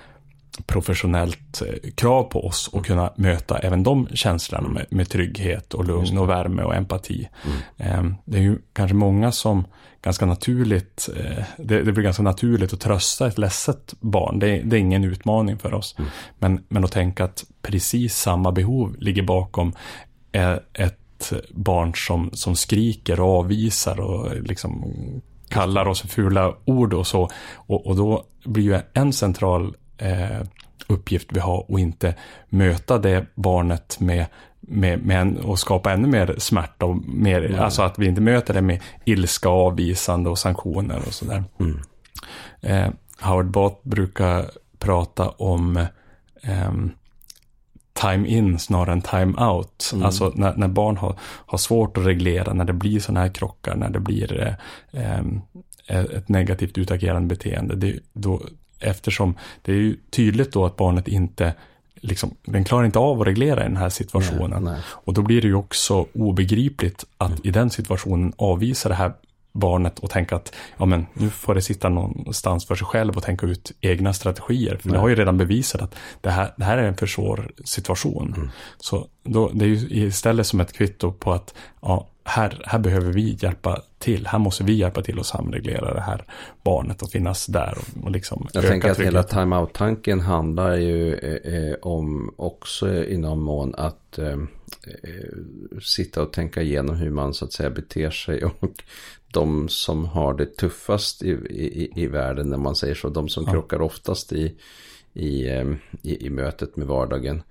professionellt 0.66 1.62
eh, 1.62 1.90
krav 1.90 2.22
på 2.22 2.46
oss 2.46 2.70
att 2.72 2.82
kunna 2.82 3.12
möta 3.16 3.58
även 3.58 3.82
de 3.82 4.08
känslorna 4.14 4.68
med, 4.68 4.86
med 4.90 5.08
trygghet 5.08 5.74
och 5.74 5.84
lugn 5.84 6.18
och 6.18 6.28
värme 6.28 6.62
och 6.62 6.74
empati. 6.74 7.28
Mm. 7.44 7.58
Ehm, 7.78 8.14
det 8.24 8.38
är 8.38 8.42
ju 8.42 8.58
kanske 8.72 8.94
många 8.94 9.32
som 9.32 9.64
ganska 10.02 10.26
naturligt, 10.26 11.08
eh, 11.16 11.44
det, 11.58 11.82
det 11.82 11.92
blir 11.92 12.04
ganska 12.04 12.22
naturligt 12.22 12.72
att 12.72 12.80
trösta 12.80 13.26
ett 13.26 13.38
ledset 13.38 13.94
barn. 14.00 14.38
Det, 14.38 14.62
det 14.64 14.76
är 14.76 14.80
ingen 14.80 15.04
utmaning 15.04 15.58
för 15.58 15.74
oss. 15.74 15.94
Mm. 15.98 16.10
Men, 16.38 16.64
men 16.68 16.84
att 16.84 16.92
tänka 16.92 17.24
att 17.24 17.44
precis 17.62 18.16
samma 18.16 18.52
behov 18.52 18.96
ligger 18.98 19.22
bakom 19.22 19.72
ett 20.72 21.32
barn 21.50 21.92
som, 21.94 22.30
som 22.32 22.56
skriker 22.56 23.20
och 23.20 23.38
avvisar 23.38 24.00
och 24.00 24.42
liksom 24.42 24.84
kallar 25.48 25.88
oss 25.88 26.02
fula 26.02 26.54
ord 26.64 26.94
och 26.94 27.06
så. 27.06 27.30
Och, 27.54 27.86
och 27.86 27.96
då 27.96 28.24
blir 28.44 28.64
ju 28.64 28.80
en 28.94 29.12
central 29.12 29.76
eh, 29.98 30.40
uppgift 30.87 31.28
vi 31.33 31.40
har 31.40 31.70
och 31.70 31.80
inte 31.80 32.14
möta 32.48 32.98
det 32.98 33.26
barnet 33.35 34.00
med, 34.00 34.26
med, 34.61 35.07
med 35.07 35.20
en, 35.20 35.37
och 35.37 35.59
skapa 35.59 35.92
ännu 35.92 36.09
mer 36.09 36.35
smärta 36.38 36.87
och 36.87 36.96
mer, 37.09 37.44
mm. 37.44 37.61
alltså 37.61 37.83
att 37.83 37.98
vi 37.98 38.07
inte 38.07 38.20
möter 38.20 38.54
det 38.54 38.62
med 38.62 38.83
ilska, 39.04 39.48
avvisande 39.48 40.30
och 40.30 40.38
sanktioner 40.38 41.02
och 41.07 41.14
sådär. 41.14 41.44
Mm. 41.61 41.80
Eh, 42.61 42.90
Howard 43.20 43.50
Bott 43.50 43.85
brukar 43.85 44.50
prata 44.78 45.28
om 45.28 45.76
eh, 46.42 46.72
time 48.00 48.28
in 48.28 48.59
snarare 48.59 48.92
än 48.92 49.02
time 49.02 49.46
out. 49.46 49.90
Mm. 49.92 50.07
Alltså 50.07 50.33
när, 50.35 50.57
när, 50.57 50.68
barn 50.68 50.96
har, 50.96 51.18
har 51.20 51.59
svårt 51.59 51.98
att 51.98 52.07
reglera, 52.07 52.52
när 52.52 52.64
det 52.64 52.72
blir 52.72 53.00
sådana 53.00 53.20
här 53.20 53.35
krockar, 53.35 53.74
när 53.74 53.90
det 53.90 54.00
blir 54.00 54.40
eh, 54.92 55.18
eh 55.18 56.04
ett 56.04 56.28
negativt 56.28 56.78
utagerande 56.78 57.28
beteende. 57.28 57.76
Det, 57.76 57.98
då, 58.12 58.42
eftersom 58.80 59.34
det 59.62 59.72
är 59.72 59.76
ju 59.76 59.96
tydligt 60.10 60.52
då 60.52 60.66
att 60.66 60.76
barnet 60.76 61.08
inte 61.08 61.54
liksom, 62.04 62.34
den 62.44 62.64
klarar 62.64 62.84
inte 62.84 62.98
av 62.98 63.20
att 63.20 63.26
reglera 63.26 63.60
i 63.60 63.68
den 63.68 63.76
här 63.76 63.88
situationen. 63.88 64.64
Nej, 64.64 64.72
nej. 64.72 64.82
Och 64.87 65.14
då 65.14 65.22
blir 65.22 65.42
det 65.42 65.48
ju 65.48 65.54
också 65.54 66.06
obegripligt 66.14 67.04
att 67.18 67.30
mm. 67.30 67.40
i 67.44 67.50
den 67.50 67.70
situationen 67.70 68.32
avvisa 68.37 68.88
det 68.88 68.94
här 68.94 69.12
barnet 69.52 69.98
och 69.98 70.10
tänka 70.10 70.37
att 70.37 70.54
ja, 70.76 70.84
men 70.84 71.06
nu 71.14 71.30
får 71.30 71.54
det 71.54 71.62
sitta 71.62 71.88
någonstans 71.88 72.66
för 72.66 72.74
sig 72.74 72.87
själv 72.87 73.16
och 73.16 73.22
tänka 73.22 73.46
ut 73.46 73.72
egna 73.80 74.12
strategier. 74.12 74.76
För 74.76 74.88
Nej. 74.88 74.92
det 74.92 75.00
har 75.00 75.08
ju 75.08 75.14
redan 75.14 75.38
bevisat 75.38 75.82
att 75.82 75.94
det 76.20 76.30
här, 76.30 76.54
det 76.56 76.64
här 76.64 76.78
är 76.78 76.82
en 76.82 76.96
för 76.96 77.06
svår 77.06 77.50
situation. 77.64 78.34
Mm. 78.37 78.50
Så 78.78 79.06
då, 79.22 79.50
det 79.54 79.64
är 79.64 79.68
ju 79.68 80.06
istället 80.06 80.46
som 80.46 80.60
ett 80.60 80.72
kvitto 80.72 81.12
på 81.12 81.32
att 81.32 81.54
ja, 81.82 82.08
här, 82.24 82.62
här 82.64 82.78
behöver 82.78 83.12
vi 83.12 83.37
hjälpa 83.40 83.82
till. 83.98 84.26
Här 84.26 84.38
måste 84.38 84.64
vi 84.64 84.72
hjälpa 84.72 85.02
till 85.02 85.18
att 85.18 85.26
samreglera 85.26 85.94
det 85.94 86.00
här 86.00 86.24
barnet 86.62 87.02
och 87.02 87.10
finnas 87.10 87.46
där 87.46 87.78
och, 87.78 88.04
och 88.04 88.10
liksom 88.10 88.48
Jag 88.52 88.64
tänker 88.64 88.90
att 88.90 89.00
hela 89.00 89.22
time-out-tanken 89.22 90.20
handlar 90.20 90.76
ju 90.76 91.14
eh, 91.14 91.54
eh, 91.54 91.74
om 91.82 92.34
också 92.37 92.94
i 92.94 93.16
någon 93.16 93.40
mån 93.40 93.74
att 93.74 94.18
eh, 94.18 94.32
eh, 94.32 95.78
sitta 95.82 96.22
och 96.22 96.32
tänka 96.32 96.62
igenom 96.62 96.96
hur 96.96 97.10
man 97.10 97.34
så 97.34 97.44
att 97.44 97.52
säga 97.52 97.70
beter 97.70 98.10
sig 98.10 98.44
och 98.60 98.84
de 99.32 99.68
som 99.68 100.04
har 100.04 100.34
det 100.34 100.56
tuffast 100.56 101.22
i, 101.22 101.30
i, 101.30 102.02
i 102.02 102.06
världen 102.06 102.50
när 102.50 102.58
man 102.58 102.76
säger 102.76 102.94
så. 102.94 103.08
De 103.08 103.28
som 103.28 103.44
ja. 103.44 103.52
krockar 103.52 103.80
oftast 103.80 104.32
i, 104.32 104.56
i, 105.12 105.48
i, 106.02 106.26
i 106.26 106.30
mötet 106.30 106.76
med 106.76 106.87
vardagen 106.87 107.42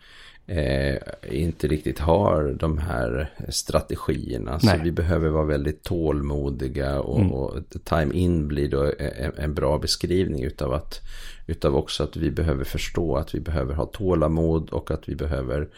eh, 0.48 0.96
inte 1.30 1.68
riktigt 1.68 2.00
har 2.00 2.56
de 2.60 2.78
här 2.78 3.34
strategierna. 3.50 4.60
Nej. 4.64 4.78
Så 4.78 4.84
vi 4.84 4.92
behöver 4.92 5.30
vara 5.30 5.46
väldigt 5.46 5.84
tålmodiga 5.84 7.00
och, 7.00 7.20
mm. 7.20 7.32
och 7.32 7.64
time 7.84 8.14
in 8.14 8.48
blir 8.48 8.70
då 8.70 8.92
en, 9.00 9.32
en, 9.38 9.54
bra 9.54 9.78
beskrivning 9.78 10.44
utav 10.44 10.74
att 10.74 11.02
utav 11.48 11.76
också 11.76 12.04
att 12.04 12.18
vi 12.18 12.32
behöver 12.32 12.64
förstå 12.64 13.16
att 13.16 13.36
vi 13.36 13.40
behöver 13.40 13.74
ha 13.74 13.86
tålamod 13.86 14.70
och 14.70 14.92
att 14.92 15.10
vi 15.10 15.16
behöver 15.16 15.70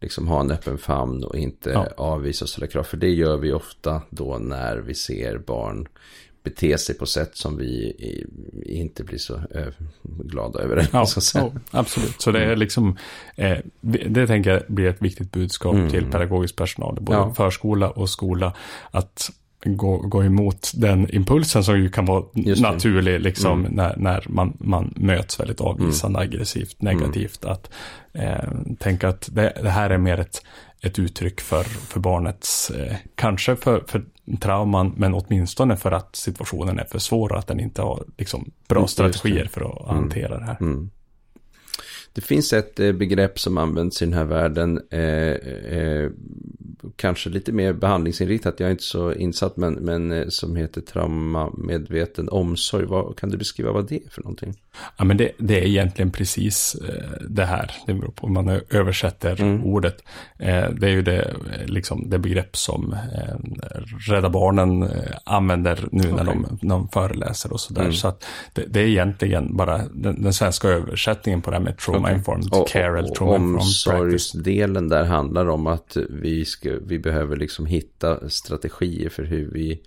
liksom 0.00 0.28
ha 0.28 0.40
en 0.40 0.50
öppen 0.50 0.78
famn 0.78 1.24
och 1.24 1.36
inte 1.36 1.70
ja. 1.70 1.88
avvisa 1.96 2.46
sådana 2.46 2.70
krav. 2.70 2.82
För 2.82 2.96
det 2.96 3.10
gör 3.10 3.36
vi 3.36 3.52
ofta 3.52 4.02
då 4.10 4.38
när 4.38 4.76
vi 4.76 4.94
ser 4.94 5.38
barn 5.38 5.88
bete 6.42 6.78
sig 6.78 6.94
på 6.94 7.06
sätt 7.06 7.36
som 7.36 7.56
vi 7.56 7.94
inte 8.66 9.04
blir 9.04 9.18
så 9.18 9.34
eh, 9.34 9.66
glada 10.02 10.60
över. 10.60 10.88
Ja, 10.92 11.06
ja, 11.34 11.52
absolut. 11.70 12.20
Så 12.22 12.32
det 12.32 12.44
är 12.44 12.56
liksom, 12.56 12.96
eh, 13.36 13.58
det 13.80 14.26
tänker 14.26 14.50
jag 14.50 14.62
blir 14.68 14.86
ett 14.86 15.02
viktigt 15.02 15.32
budskap 15.32 15.74
mm. 15.74 15.90
till 15.90 16.04
pedagogisk 16.04 16.56
personal, 16.56 16.98
både 17.00 17.18
ja. 17.18 17.34
förskola 17.34 17.90
och 17.90 18.10
skola, 18.10 18.52
att 18.90 19.30
gå, 19.64 19.96
gå 19.96 20.24
emot 20.24 20.72
den 20.74 21.14
impulsen 21.14 21.64
som 21.64 21.78
ju 21.78 21.90
kan 21.90 22.04
vara 22.04 22.24
naturlig 22.60 23.20
liksom 23.20 23.60
mm. 23.60 23.72
när, 23.72 23.96
när 23.96 24.24
man, 24.28 24.56
man 24.60 24.94
möts 24.96 25.40
väldigt 25.40 25.60
avvisande, 25.60 26.18
mm. 26.18 26.28
aggressivt, 26.28 26.82
negativt. 26.82 27.44
Mm. 27.44 27.52
Att 27.52 27.70
eh, 28.12 28.50
tänka 28.78 29.08
att 29.08 29.28
det, 29.32 29.52
det, 29.62 29.70
här 29.70 29.90
är 29.90 29.98
mer 29.98 30.20
ett, 30.20 30.42
ett 30.82 30.98
uttryck 30.98 31.40
för, 31.40 31.62
för 31.62 32.00
barnets, 32.00 32.70
eh, 32.70 32.96
kanske 33.14 33.56
för, 33.56 33.84
för 33.86 34.04
trauman, 34.40 34.94
men 34.96 35.14
åtminstone 35.14 35.76
för 35.76 35.92
att 35.92 36.16
situationen 36.16 36.78
är 36.78 36.84
för 36.84 36.98
svår, 36.98 37.36
att 37.36 37.46
den 37.46 37.60
inte 37.60 37.82
har 37.82 38.04
liksom, 38.18 38.50
bra 38.68 38.86
strategier 38.86 39.44
för 39.44 39.60
att 39.60 39.90
mm. 39.90 39.96
hantera 39.96 40.38
det 40.38 40.44
här. 40.44 40.56
Mm. 40.60 40.90
Det 42.12 42.20
finns 42.20 42.52
ett 42.52 42.80
eh, 42.80 42.92
begrepp 42.92 43.38
som 43.38 43.58
används 43.58 44.02
i 44.02 44.04
den 44.04 44.14
här 44.14 44.24
världen, 44.24 44.80
eh, 44.90 45.00
eh, 45.78 46.10
kanske 46.96 47.30
lite 47.30 47.52
mer 47.52 47.72
behandlingsinriktat, 47.72 48.60
jag 48.60 48.66
är 48.66 48.70
inte 48.70 48.82
så 48.82 49.12
insatt, 49.12 49.56
men, 49.56 49.74
men 49.74 50.12
eh, 50.12 50.28
som 50.28 50.56
heter 50.56 50.80
traumamedveten 50.80 52.28
omsorg. 52.28 52.86
Vad, 52.86 53.18
kan 53.18 53.30
du 53.30 53.36
beskriva 53.36 53.72
vad 53.72 53.88
det 53.88 53.94
är 53.94 54.10
för 54.10 54.22
någonting? 54.22 54.54
Ja, 54.96 55.04
men 55.04 55.16
det, 55.16 55.30
det 55.38 55.60
är 55.60 55.66
egentligen 55.66 56.10
precis 56.10 56.74
eh, 56.74 57.26
det 57.28 57.44
här, 57.44 57.70
det 57.86 57.94
beror 57.94 58.10
på 58.10 58.26
hur 58.26 58.34
man 58.34 58.60
översätter 58.70 59.40
mm. 59.40 59.64
ordet. 59.64 60.02
Eh, 60.38 60.70
det 60.70 60.86
är 60.86 60.90
ju 60.90 61.02
det, 61.02 61.34
liksom, 61.64 62.10
det 62.10 62.18
begrepp 62.18 62.56
som 62.56 62.96
Rädda 64.08 64.30
Barnen 64.30 64.90
använder 65.24 65.88
nu 65.92 66.00
okay. 66.00 66.12
när, 66.12 66.24
de, 66.24 66.58
när 66.62 66.74
de 66.74 66.88
föreläser 66.88 67.52
och 67.52 67.60
sådär. 67.60 67.80
Mm. 67.80 67.92
Så 67.92 68.08
att 68.08 68.24
det, 68.52 68.64
det, 68.68 68.80
är 68.80 68.86
egentligen 68.86 69.56
bara 69.56 69.78
den, 69.78 70.22
den 70.22 70.32
svenska 70.32 70.68
översättningen 70.68 71.42
på 71.42 71.50
det 71.50 71.56
här 71.56 71.64
med 71.64 71.78
trauma 71.78 71.99
trauma-informed 72.02 72.54
okay. 72.54 72.72
care 72.72 72.98
eller 72.98 73.08
trauma-informed 73.08 73.60
Omsorgsdelen 73.60 74.88
där 74.88 75.04
handlar 75.04 75.46
om 75.48 75.66
att 75.66 75.96
vi, 76.10 76.44
ska, 76.44 76.72
vi 76.86 76.98
behöver 76.98 77.36
liksom 77.36 77.66
hitta 77.66 78.28
strategier 78.28 79.08
för 79.08 79.22
hur 79.22 79.50
vi 79.50 79.80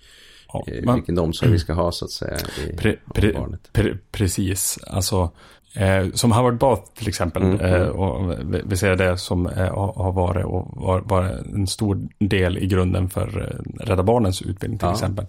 ja, 0.53 0.63
eh, 0.67 0.83
men, 0.85 0.95
vilken 0.95 1.19
omsorg 1.19 1.51
vi 1.51 1.59
ska 1.59 1.73
ha 1.73 1.91
så 1.91 2.05
att 2.05 2.11
säga 2.11 2.37
i 2.37 2.77
pre, 2.77 2.95
pre, 3.13 3.33
barnet. 3.33 3.69
Pre, 3.73 3.97
precis, 4.11 4.79
alltså 4.87 5.31
Eh, 5.75 6.11
som 6.13 6.31
Howard 6.31 6.57
Bath 6.57 6.81
till 6.93 7.07
exempel, 7.07 7.43
mm, 7.43 7.59
eh, 7.59 7.87
och 7.87 8.35
vi 8.65 8.77
ser 8.77 8.95
det 8.95 9.17
som 9.17 9.47
eh, 9.47 9.73
har 9.95 10.11
varit 10.11 10.45
och 10.45 10.67
var, 10.75 11.01
var, 11.01 11.23
en 11.55 11.67
stor 11.67 12.07
del 12.19 12.57
i 12.57 12.67
grunden 12.67 13.09
för 13.09 13.41
eh, 13.41 13.85
Rädda 13.85 14.03
Barnens 14.03 14.41
utbildning 14.41 14.79
till 14.79 14.87
ja. 14.87 14.93
exempel. 14.93 15.25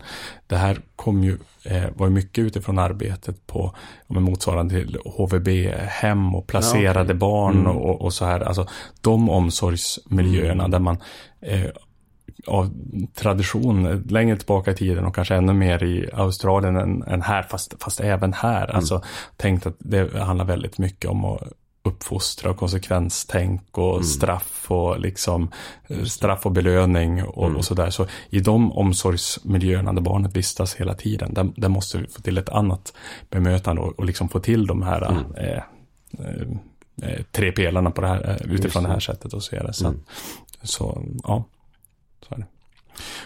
Det 0.46 0.56
här 0.56 0.78
kom 0.96 1.24
ju, 1.24 1.38
eh, 1.64 1.84
var 1.96 2.08
mycket 2.08 2.44
utifrån 2.44 2.78
arbetet 2.78 3.46
på 3.46 3.74
motsvarande 4.06 4.74
till 4.74 4.98
HVB-hem 5.04 6.34
och 6.34 6.46
placerade 6.46 6.98
ja, 6.98 7.04
okay. 7.04 7.14
barn 7.14 7.60
mm. 7.60 7.76
och, 7.76 8.02
och, 8.02 8.12
så 8.12 8.24
här. 8.24 8.40
Alltså 8.40 8.66
de 9.00 9.30
omsorgsmiljöerna 9.30 10.64
mm. 10.64 10.70
där 10.70 10.78
man 10.78 10.98
eh, 11.40 11.70
av 12.46 12.70
tradition 13.14 14.04
längre 14.08 14.36
tillbaka 14.36 14.70
i 14.70 14.74
tiden 14.74 15.04
och 15.04 15.14
kanske 15.14 15.34
ännu 15.34 15.52
mer 15.52 15.84
i 15.84 16.10
Australien 16.12 16.76
än, 16.76 17.02
än 17.02 17.22
här, 17.22 17.42
fast, 17.42 17.82
fast 17.82 18.00
även 18.00 18.32
här. 18.32 18.64
Mm. 18.64 18.76
Alltså, 18.76 19.02
tänkt 19.36 19.66
att 19.66 19.76
det 19.78 20.18
handlar 20.18 20.44
väldigt 20.44 20.78
mycket 20.78 21.10
om 21.10 21.24
att 21.24 21.42
uppfostra 21.84 22.50
och 22.50 22.56
konsekvenstänk 22.56 23.78
och 23.78 23.92
mm. 23.92 24.04
straff 24.04 24.70
och 24.70 25.00
liksom 25.00 25.50
straff 26.04 26.46
och 26.46 26.52
belöning 26.52 27.24
och, 27.24 27.46
mm. 27.46 27.56
och 27.56 27.64
sådär. 27.64 27.90
Så 27.90 28.06
i 28.30 28.40
de 28.40 28.72
omsorgsmiljöerna 28.72 29.92
där 29.92 30.00
barnet 30.00 30.36
vistas 30.36 30.74
hela 30.74 30.94
tiden, 30.94 31.34
där, 31.34 31.52
där 31.56 31.68
måste 31.68 31.98
vi 31.98 32.06
få 32.06 32.20
till 32.20 32.38
ett 32.38 32.48
annat 32.48 32.92
bemötande 33.30 33.82
och, 33.82 33.98
och 33.98 34.04
liksom 34.04 34.28
få 34.28 34.40
till 34.40 34.66
de 34.66 34.82
här 34.82 35.02
mm. 35.10 35.24
eh, 35.34 35.62
eh, 37.02 37.22
tre 37.32 37.52
pelarna 37.52 37.90
på 37.90 38.00
det 38.00 38.08
här, 38.08 38.30
eh, 38.30 38.52
utifrån 38.52 38.82
det. 38.82 38.88
det 38.88 38.92
här 38.92 39.00
sättet 39.00 39.32
och 39.32 39.42
så 39.42 39.56
vidare. 39.56 39.72
Så, 39.72 39.86
mm. 39.86 40.00
så 40.62 41.02
ja. 41.22 41.44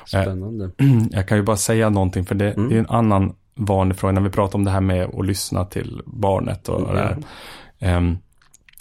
Så 0.05 0.23
Spännande. 0.23 0.71
Eh, 0.79 0.87
jag 1.11 1.29
kan 1.29 1.39
ju 1.39 1.43
bara 1.43 1.57
säga 1.57 1.91
någonting, 1.91 2.25
för 2.25 2.35
det, 2.35 2.53
mm. 2.53 2.69
det 2.69 2.75
är 2.75 2.79
en 2.79 2.91
annan 2.91 3.35
vanlig 3.55 3.97
fråga 3.97 4.13
när 4.13 4.21
vi 4.21 4.31
pratar 4.31 4.59
om 4.59 4.65
det 4.65 4.71
här 4.71 4.81
med 4.81 5.11
att 5.15 5.27
lyssna 5.27 5.65
till 5.65 6.03
barnet 6.07 6.69
och 6.69 6.81
mm. 6.81 6.95
det 6.95 7.01
här. 7.01 7.97
Um, 7.97 8.19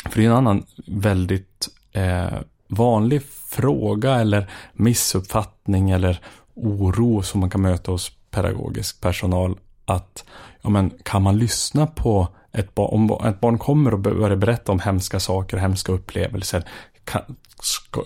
för 0.09 0.19
det 0.19 0.25
är 0.25 0.29
en 0.29 0.35
annan 0.35 0.65
väldigt 0.87 1.67
eh, 1.91 2.37
vanlig 2.67 3.21
fråga 3.49 4.15
eller 4.15 4.49
missuppfattning 4.73 5.89
eller 5.89 6.19
oro 6.53 7.21
som 7.21 7.39
man 7.39 7.49
kan 7.49 7.61
möta 7.61 7.91
hos 7.91 8.11
pedagogisk 8.31 9.01
personal. 9.01 9.57
Att 9.85 10.25
ja, 10.61 10.69
men, 10.69 10.91
kan 11.03 11.21
man 11.21 11.37
lyssna 11.37 11.87
på 11.87 12.27
ett 12.51 12.75
barn, 12.75 12.89
om 12.93 13.27
ett 13.27 13.39
barn 13.39 13.57
kommer 13.57 13.93
och 13.93 13.99
börjar 13.99 14.35
berätta 14.35 14.71
om 14.71 14.79
hemska 14.79 15.19
saker, 15.19 15.57
hemska 15.57 15.91
upplevelser. 15.91 16.63
Kan, 17.07 17.21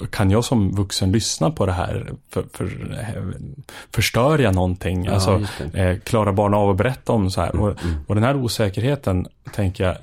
kan 0.10 0.32
jag 0.32 0.46
som 0.46 0.72
vuxen 0.72 1.12
lyssna 1.12 1.52
på 1.52 1.66
det 1.66 1.72
här? 1.72 2.14
För, 2.30 2.46
för, 2.54 2.72
förstör 3.92 4.40
jag 4.40 4.56
någonting? 4.56 5.06
Ja, 5.06 5.12
alltså, 5.12 5.42
eh, 5.74 5.98
klarar 5.98 6.32
barn 6.32 6.54
av 6.54 6.70
att 6.70 6.78
berätta 6.78 7.14
om 7.14 7.32
så 7.32 7.42
här? 7.42 7.50
Mm, 7.50 7.64
och, 7.64 7.84
mm. 7.84 7.96
och 8.08 8.16
den 8.16 8.24
här 8.24 8.36
osäkerheten, 8.36 9.28
tänker 9.54 9.84
jag, 9.84 9.98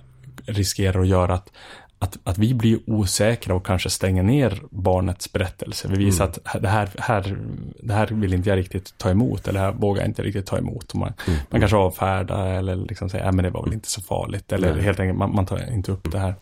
riskerar 0.47 1.01
att 1.01 1.09
göra 1.09 1.35
att, 1.35 1.51
att, 1.99 2.19
att 2.25 2.39
vi 2.39 2.55
blir 2.55 2.79
osäkra 2.87 3.55
och 3.55 3.67
kanske 3.67 3.91
stänger 3.91 4.23
ner 4.23 4.63
barnets 4.71 5.33
berättelse. 5.33 5.89
Vi 5.89 6.05
visar 6.05 6.25
mm. 6.25 6.37
att 6.45 6.63
det 6.63 6.69
här, 6.69 6.89
här, 6.99 7.39
det 7.83 7.95
här 7.95 8.07
vill 8.07 8.35
inte 8.35 8.49
jag 8.49 8.59
riktigt 8.59 8.99
ta 8.99 9.11
emot 9.11 9.49
eller 9.49 9.61
det 9.61 9.67
här 9.67 9.73
vågar 9.73 10.03
jag 10.03 10.09
inte 10.09 10.23
riktigt 10.23 10.47
ta 10.47 10.59
emot. 10.59 10.95
man, 10.95 11.13
mm. 11.27 11.39
man 11.51 11.61
kanske 11.61 11.77
avfärdar 11.77 12.47
eller 12.47 12.77
liksom 12.77 13.11
säger, 13.11 13.25
att 13.25 13.37
det 13.37 13.51
var 13.51 13.65
väl 13.65 13.73
inte 13.73 13.89
så 13.89 14.03
farligt. 14.03 14.53
Eller 14.53 14.71
mm. 14.71 14.85
helt 14.85 15.01
enkelt, 15.01 15.19
man, 15.19 15.35
man 15.35 15.47
tar 15.47 15.73
inte 15.73 15.93
upp 15.93 16.13
det 16.13 16.19
här. 16.19 16.35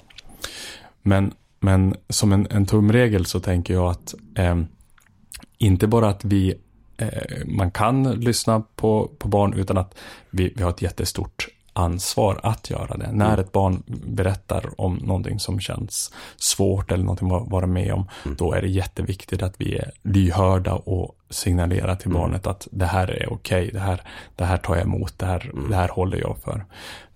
Men 1.03 1.33
men 1.67 1.97
som 2.09 2.33
en, 2.33 2.47
en 2.51 2.67
tumregel 2.67 3.27
så 3.27 3.41
tänker 3.41 3.75
jag 3.75 3.91
att 3.91 4.15
eh, 4.39 4.57
inte 5.59 5.87
bara 5.87 6.09
att 6.09 6.25
vi 6.25 6.55
eh, 6.97 7.47
man 7.47 7.71
kan 7.71 8.21
lyssna 8.21 8.63
på, 8.77 9.11
på 9.19 9.29
barn 9.29 9.55
utan 9.55 9.79
att 9.79 9.95
vi, 10.31 10.53
vi 10.57 10.63
har 10.63 10.71
ett 10.71 10.83
jättestort 10.83 11.49
ansvar 11.73 12.41
att 12.43 12.71
göra 12.71 12.97
det. 12.97 13.13
När 13.13 13.29
mm. 13.29 13.41
ett 13.41 13.53
barn 13.53 13.83
berättar 14.07 14.81
om 14.81 14.95
någonting 14.95 15.41
som 15.41 15.61
känns 15.61 16.13
svårt 16.37 16.93
eller 16.93 17.05
någonting 17.05 17.33
att 17.33 17.49
vara 17.49 17.67
med 17.67 17.93
om, 17.93 18.09
mm. 18.25 18.37
då 18.37 18.53
är 18.53 18.63
det 18.63 18.69
jätteviktigt 18.69 19.43
att 19.43 19.55
vi 19.59 19.77
är 19.77 19.91
lyhörda 20.03 20.75
och 20.75 21.17
signalerar 21.31 21.97
till 21.97 22.11
mm. 22.11 22.21
barnet 22.21 22.47
att 22.47 22.69
det 22.71 22.87
här 22.87 23.11
är 23.11 23.33
okej, 23.33 23.63
okay, 23.63 23.71
det, 23.71 23.81
här, 23.81 24.01
det 24.37 24.45
här 24.45 24.57
tar 24.57 24.75
jag 24.77 24.85
emot, 24.85 25.19
det 25.19 25.27
här, 25.27 25.51
mm. 25.53 25.71
det 25.71 25.77
här 25.77 25.89
håller 25.89 26.19
jag 26.19 26.37
för. 26.45 26.65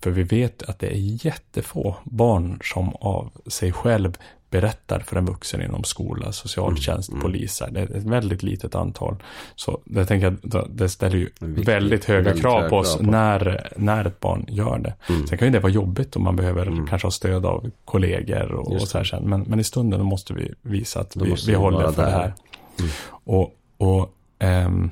För 0.01 0.11
vi 0.11 0.23
vet 0.23 0.63
att 0.63 0.79
det 0.79 0.87
är 0.87 1.27
jättefå 1.27 1.95
barn 2.05 2.59
som 2.63 2.95
av 3.01 3.31
sig 3.47 3.73
själv 3.73 4.19
berättar 4.51 5.01
för 5.01 5.17
en 5.17 5.27
vuxen 5.27 5.63
inom 5.63 5.85
skola, 5.85 6.33
socialtjänst, 6.33 7.09
mm. 7.09 7.23
poliser. 7.23 7.71
Det 7.71 7.81
är 7.81 7.97
ett 7.97 8.05
väldigt 8.05 8.43
litet 8.43 8.75
antal. 8.75 9.23
Så 9.57 9.81
det 9.85 10.07
tänker 10.07 10.37
jag, 10.43 10.71
det 10.71 10.89
ställer 10.89 11.17
ju 11.17 11.31
Viktigt, 11.41 11.69
väldigt 11.69 12.05
höga 12.05 12.23
väldigt 12.23 12.43
krav 12.43 12.69
på 12.69 12.77
oss 12.77 12.97
krav 12.97 13.05
på. 13.05 13.11
När, 13.11 13.73
när 13.77 14.05
ett 14.05 14.21
barn 14.21 14.45
gör 14.49 14.79
det. 14.79 14.95
Mm. 15.09 15.27
Sen 15.27 15.39
kan 15.39 15.49
ju 15.49 15.53
det 15.53 15.61
vara 15.61 15.73
jobbigt 15.73 16.17
om 16.17 16.23
man 16.23 16.37
behöver 16.37 16.67
mm. 16.67 16.87
kanske 16.87 17.07
ha 17.07 17.13
stöd 17.13 17.47
av 17.47 17.71
kollegor 17.85 18.53
och, 18.53 18.73
och 18.73 18.89
så 18.89 18.99
här 18.99 19.05
sen. 19.05 19.23
Men, 19.29 19.43
men 19.43 19.61
i 19.61 19.65
stunden 19.65 20.05
måste 20.05 20.35
vi 20.35 20.55
visa 20.63 21.01
att 21.01 21.17
vi, 21.17 21.35
vi 21.47 21.55
håller 21.55 21.91
för 21.91 22.03
där. 22.03 22.11
det 22.11 22.13
här. 22.13 22.35
Mm. 22.79 22.91
Och, 23.11 23.55
och, 23.79 24.15
ähm, 24.39 24.91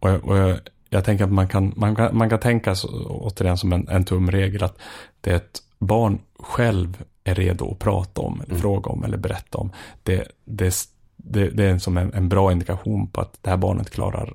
och, 0.00 0.10
och 0.10 0.36
jag, 0.38 0.58
jag 0.90 1.04
tänker 1.04 1.24
att 1.24 1.32
man 1.32 1.48
kan, 1.48 1.72
man 1.76 1.96
kan, 1.96 2.16
man 2.16 2.30
kan 2.30 2.38
tänka 2.38 2.74
så, 2.74 2.88
återigen 3.08 3.58
som 3.58 3.72
en, 3.72 3.88
en 3.88 4.04
tumregel 4.04 4.64
att 4.64 4.78
det 5.20 5.30
är 5.30 5.36
ett 5.36 5.62
barn 5.78 6.18
själv 6.38 7.04
är 7.24 7.34
redo 7.34 7.70
att 7.70 7.78
prata 7.78 8.20
om, 8.20 8.42
mm. 8.46 8.60
fråga 8.60 8.90
om 8.90 9.04
eller 9.04 9.16
berätta 9.16 9.58
om. 9.58 9.70
Det, 10.02 10.28
det, 10.44 10.74
det, 11.16 11.50
det 11.50 11.64
är 11.64 11.78
som 11.78 11.96
en, 11.96 12.14
en, 12.14 12.28
bra 12.28 12.52
indikation 12.52 13.06
på 13.06 13.20
att 13.20 13.38
det 13.40 13.50
här 13.50 13.56
barnet 13.56 13.90
klarar 13.90 14.32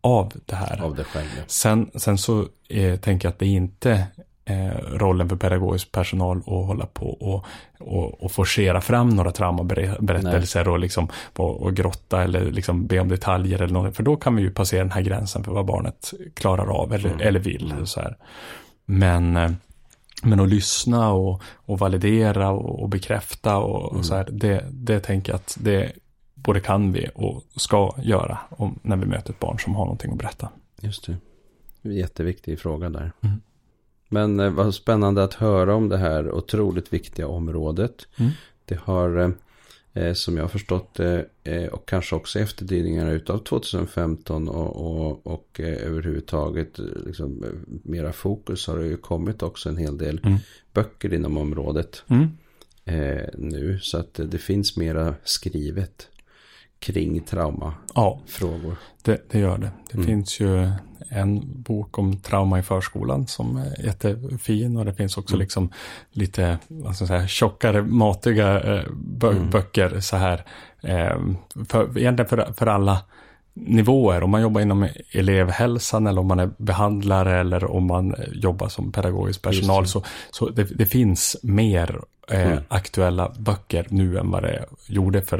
av 0.00 0.32
det 0.46 0.54
här. 0.54 0.82
Av 0.82 0.94
det 0.94 1.04
själv, 1.04 1.26
ja. 1.36 1.42
sen, 1.46 1.90
sen 1.94 2.18
så 2.18 2.46
eh, 2.68 2.96
tänker 2.96 3.28
jag 3.28 3.32
att 3.32 3.38
det 3.38 3.46
inte 3.46 4.06
eh, 4.44 4.76
rollen 4.92 5.28
för 5.28 5.36
pedagogisk 5.36 5.92
personal 5.92 6.38
att 6.38 6.66
hålla 6.66 6.86
på 6.86 7.10
och, 7.10 7.44
och, 7.78 8.22
och 8.22 8.32
forcera 8.32 8.80
fram 8.80 9.08
några 9.08 9.30
traumaberättelser 9.30 10.68
och, 10.68 10.78
liksom, 10.78 11.08
och, 11.36 11.62
och 11.62 11.74
grotta 11.74 12.22
eller 12.22 12.50
liksom 12.50 12.86
be 12.86 13.00
om 13.00 13.08
detaljer 13.08 13.62
eller 13.62 13.74
något. 13.74 13.96
För 13.96 14.02
då 14.02 14.16
kan 14.16 14.36
vi 14.36 14.42
ju 14.42 14.50
passera 14.50 14.82
den 14.82 14.92
här 14.92 15.02
gränsen 15.02 15.44
för 15.44 15.52
vad 15.52 15.66
barnet 15.66 16.12
klarar 16.34 16.66
av 16.66 16.92
eller, 16.92 17.10
mm. 17.10 17.26
eller 17.26 17.40
vill. 17.40 17.72
Mm. 17.72 17.86
Så 17.86 18.00
här. 18.00 18.16
Men, 18.84 19.36
eh, 19.36 19.50
men 20.22 20.40
att 20.40 20.48
lyssna 20.48 21.12
och, 21.12 21.42
och 21.44 21.78
validera 21.78 22.50
och, 22.50 22.82
och 22.82 22.88
bekräfta 22.88 23.56
och, 23.56 23.90
mm. 23.90 23.98
och, 23.98 24.06
så 24.06 24.14
här, 24.14 24.28
det, 24.32 24.64
det 24.70 25.00
tänker 25.00 25.32
jag 25.32 25.36
att 25.36 25.58
det 25.60 25.92
både 26.34 26.60
kan 26.60 26.92
vi 26.92 27.08
och 27.14 27.42
ska 27.56 27.94
göra 28.02 28.38
om, 28.48 28.78
när 28.82 28.96
vi 28.96 29.06
möter 29.06 29.32
ett 29.32 29.40
barn 29.40 29.58
som 29.58 29.74
har 29.74 29.84
någonting 29.84 30.12
att 30.12 30.18
berätta. 30.18 30.48
Just 30.80 31.06
det. 31.06 31.16
Jätteviktig 31.90 32.60
fråga 32.60 32.90
där. 32.90 33.12
Mm. 33.20 33.40
Men 34.08 34.40
eh, 34.40 34.50
vad 34.50 34.74
spännande 34.74 35.24
att 35.24 35.34
höra 35.34 35.74
om 35.74 35.88
det 35.88 35.98
här 35.98 36.30
otroligt 36.30 36.92
viktiga 36.92 37.28
området. 37.28 38.06
Mm. 38.16 38.32
Det 38.64 38.78
har, 38.80 39.18
eh, 39.18 39.30
som 40.14 40.36
jag 40.36 40.44
har 40.44 40.48
förstått 40.48 40.94
det, 40.94 41.26
eh, 41.44 41.66
och 41.66 41.88
kanske 41.88 42.16
också 42.16 42.38
efterdyningarna 42.38 43.10
utav 43.10 43.38
2015 43.38 44.48
och, 44.48 44.76
och, 44.76 45.26
och 45.26 45.60
eh, 45.60 45.86
överhuvudtaget 45.86 46.78
eh, 46.78 46.84
liksom, 47.06 47.44
mera 47.66 48.12
fokus 48.12 48.66
har 48.66 48.78
det 48.78 48.86
ju 48.86 48.96
kommit 48.96 49.42
också 49.42 49.68
en 49.68 49.76
hel 49.76 49.98
del 49.98 50.20
mm. 50.24 50.38
böcker 50.72 51.14
inom 51.14 51.36
området 51.36 52.04
mm. 52.08 52.28
nu. 53.34 53.78
Så 53.82 53.98
att 53.98 54.14
det 54.14 54.38
finns 54.38 54.76
mera 54.76 55.14
skrivet 55.24 56.08
kring 56.82 57.20
traumafrågor. 57.20 58.70
Ja, 58.70 58.76
det, 59.02 59.30
det, 59.30 59.38
gör 59.38 59.58
det. 59.58 59.70
Det 59.90 59.94
mm. 59.94 60.06
finns 60.06 60.40
ju 60.40 60.70
en 61.08 61.62
bok 61.62 61.98
om 61.98 62.16
trauma 62.16 62.58
i 62.58 62.62
förskolan 62.62 63.26
som 63.26 63.56
är 63.56 63.84
jättefin 63.86 64.76
och 64.76 64.84
det 64.84 64.94
finns 64.94 65.16
också 65.16 65.34
mm. 65.34 65.40
liksom 65.40 65.70
lite 66.10 66.58
ska 66.66 66.86
jag 66.86 66.96
säga, 66.96 67.26
tjockare, 67.26 67.82
matiga 67.82 68.60
eh, 68.60 68.84
bö 68.92 69.30
mm. 69.30 69.50
böcker 69.50 70.00
så 70.00 70.16
här. 70.16 70.44
Eh, 70.80 71.18
för, 71.68 71.98
egentligen 71.98 72.28
för, 72.28 72.52
för 72.52 72.66
alla 72.66 72.98
nivåer. 73.54 74.22
Om 74.22 74.30
man 74.30 74.42
jobbar 74.42 74.60
inom 74.60 74.88
elevhälsan 75.12 76.06
eller 76.06 76.20
om 76.20 76.26
man 76.26 76.38
är 76.38 76.50
behandlare 76.56 77.40
eller 77.40 77.64
om 77.70 77.86
man 77.86 78.14
jobbar 78.32 78.68
som 78.68 78.92
pedagogisk 78.92 79.42
personal. 79.42 79.86
Så, 79.86 80.04
så 80.30 80.48
det, 80.48 80.64
det 80.64 80.86
finns 80.86 81.36
mer 81.42 82.00
eh, 82.30 82.52
mm. 82.52 82.62
aktuella 82.68 83.34
böcker 83.38 83.86
nu 83.88 84.18
än 84.18 84.30
vad 84.30 84.42
det 84.42 84.64
gjorde 84.86 85.22
för 85.22 85.38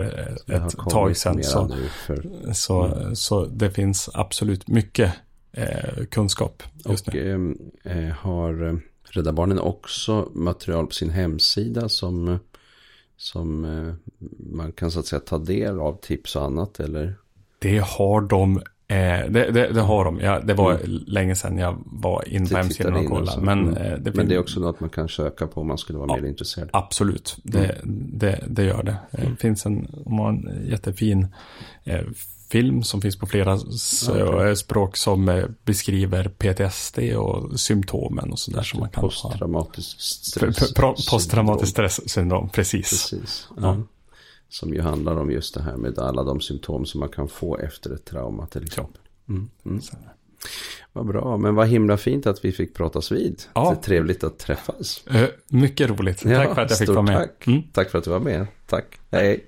eh, 0.49 0.57
ett 0.57 0.77
tag 0.91 1.17
sedan. 1.17 1.43
Så, 1.43 1.77
för... 2.07 2.53
så, 2.53 2.83
mm. 2.83 3.17
så 3.17 3.45
det 3.45 3.71
finns 3.71 4.11
absolut 4.15 4.69
mycket 4.69 5.13
eh, 5.53 6.05
kunskap 6.11 6.63
just 6.85 7.09
Och 7.09 7.15
nu. 7.15 7.57
Eh, 7.85 8.15
har 8.15 8.69
eh, 8.69 8.75
Rädda 9.15 9.33
Barnen 9.33 9.59
också 9.59 10.29
material 10.35 10.87
på 10.87 10.93
sin 10.93 11.11
hemsida 11.11 11.89
som, 11.89 12.39
som 13.17 13.65
eh, 13.65 13.95
man 14.39 14.73
kan 14.73 14.91
så 14.91 15.01
att 15.01 15.07
säga 15.07 15.21
ta 15.21 15.39
del 15.39 15.81
av 15.81 16.01
tips 16.01 16.37
och 16.37 16.45
annat 16.45 16.81
eller? 16.81 17.15
Det 17.63 17.79
har 17.79 18.21
de. 18.21 18.57
Eh, 18.89 18.97
det, 19.31 19.51
det, 19.51 19.73
det, 19.73 19.81
har 19.81 20.05
de. 20.05 20.21
Ja, 20.21 20.41
det 20.41 20.55
var 20.55 20.73
mm. 20.75 21.03
länge 21.07 21.35
sedan 21.37 21.59
jag 21.59 21.83
var 21.87 22.29
in 22.29 22.49
på 22.49 22.57
hemsidan 22.57 22.97
och 22.97 23.07
kollade. 23.07 23.41
Men, 23.41 23.69
mm. 23.69 23.77
eh, 23.77 23.99
det, 23.99 24.15
men 24.15 24.29
det 24.29 24.35
är 24.35 24.39
också 24.39 24.61
något 24.61 24.81
man 24.81 24.91
kan 24.91 25.09
söka 25.09 25.47
på 25.47 25.61
om 25.61 25.67
man 25.67 25.79
skulle 25.79 25.99
vara 25.99 26.17
ja, 26.17 26.23
mer 26.23 26.29
intresserad. 26.29 26.69
Absolut, 26.73 27.37
det, 27.43 27.65
mm. 27.65 28.39
det, 28.47 28.65
gör 28.65 28.83
det. 28.83 28.97
Det 29.11 29.23
mm. 29.23 29.37
finns 29.37 29.67
en, 29.67 29.87
en 30.07 30.67
jättefin 30.67 31.27
eh, 31.85 32.01
film 32.53 32.83
som 32.83 33.01
finns 33.01 33.17
på 33.17 33.27
flera 33.27 33.55
okay. 33.55 34.49
Eh, 34.49 34.55
språk 34.55 34.97
som 34.97 35.29
eh, 35.29 35.45
beskriver 35.65 36.29
PTSD 36.29 36.99
och 37.17 37.61
symptomen 37.61 38.33
och 38.33 38.39
sådär 38.39 38.63
som 38.63 38.81
man 38.81 38.89
kan 38.89 39.01
Posttraumatisk 39.01 40.01
stress. 40.01 40.75
Posttraumatisk 41.11 41.73
stresssyndrom, 41.73 42.49
precis. 42.49 42.91
precis. 42.91 43.49
Ja. 43.57 43.77
Som 44.53 44.75
ju 44.75 44.81
handlar 44.81 45.17
om 45.17 45.31
just 45.31 45.55
det 45.55 45.63
här 45.63 45.77
med 45.77 45.99
alla 45.99 46.23
de 46.23 46.41
symptom 46.41 46.87
som 46.87 47.01
man 47.01 47.09
kan 47.09 47.29
få 47.29 47.59
efter 47.59 47.95
ett 47.95 48.05
trauma 48.05 48.47
till 48.47 48.65
exempel. 48.65 49.03
Ja. 49.27 49.35
Mm. 49.35 49.51
Mm. 49.65 49.81
Vad 50.93 51.07
bra, 51.07 51.37
men 51.37 51.55
vad 51.55 51.69
himla 51.69 51.97
fint 51.97 52.27
att 52.27 52.45
vi 52.45 52.53
fick 52.53 52.75
pratas 52.75 53.13
vid. 53.13 53.43
Ja. 53.55 53.71
Det 53.71 53.83
trevligt 53.83 54.25
att 54.25 54.39
träffas. 54.39 55.07
Eh, 55.07 55.29
mycket 55.49 55.91
roligt. 55.91 56.25
Ja, 56.25 56.45
tack 56.45 56.55
för 56.55 56.63
att 56.63 56.71
jag 56.71 56.79
fick 56.79 56.89
vara 56.89 57.03
med. 57.03 57.17
Tack. 57.17 57.47
Mm. 57.47 57.63
tack 57.73 57.91
för 57.91 57.99
att 57.99 58.05
du 58.05 58.11
var 58.11 58.21
med. 58.21 58.47
Tack. 58.67 58.99
Hej. 59.11 59.47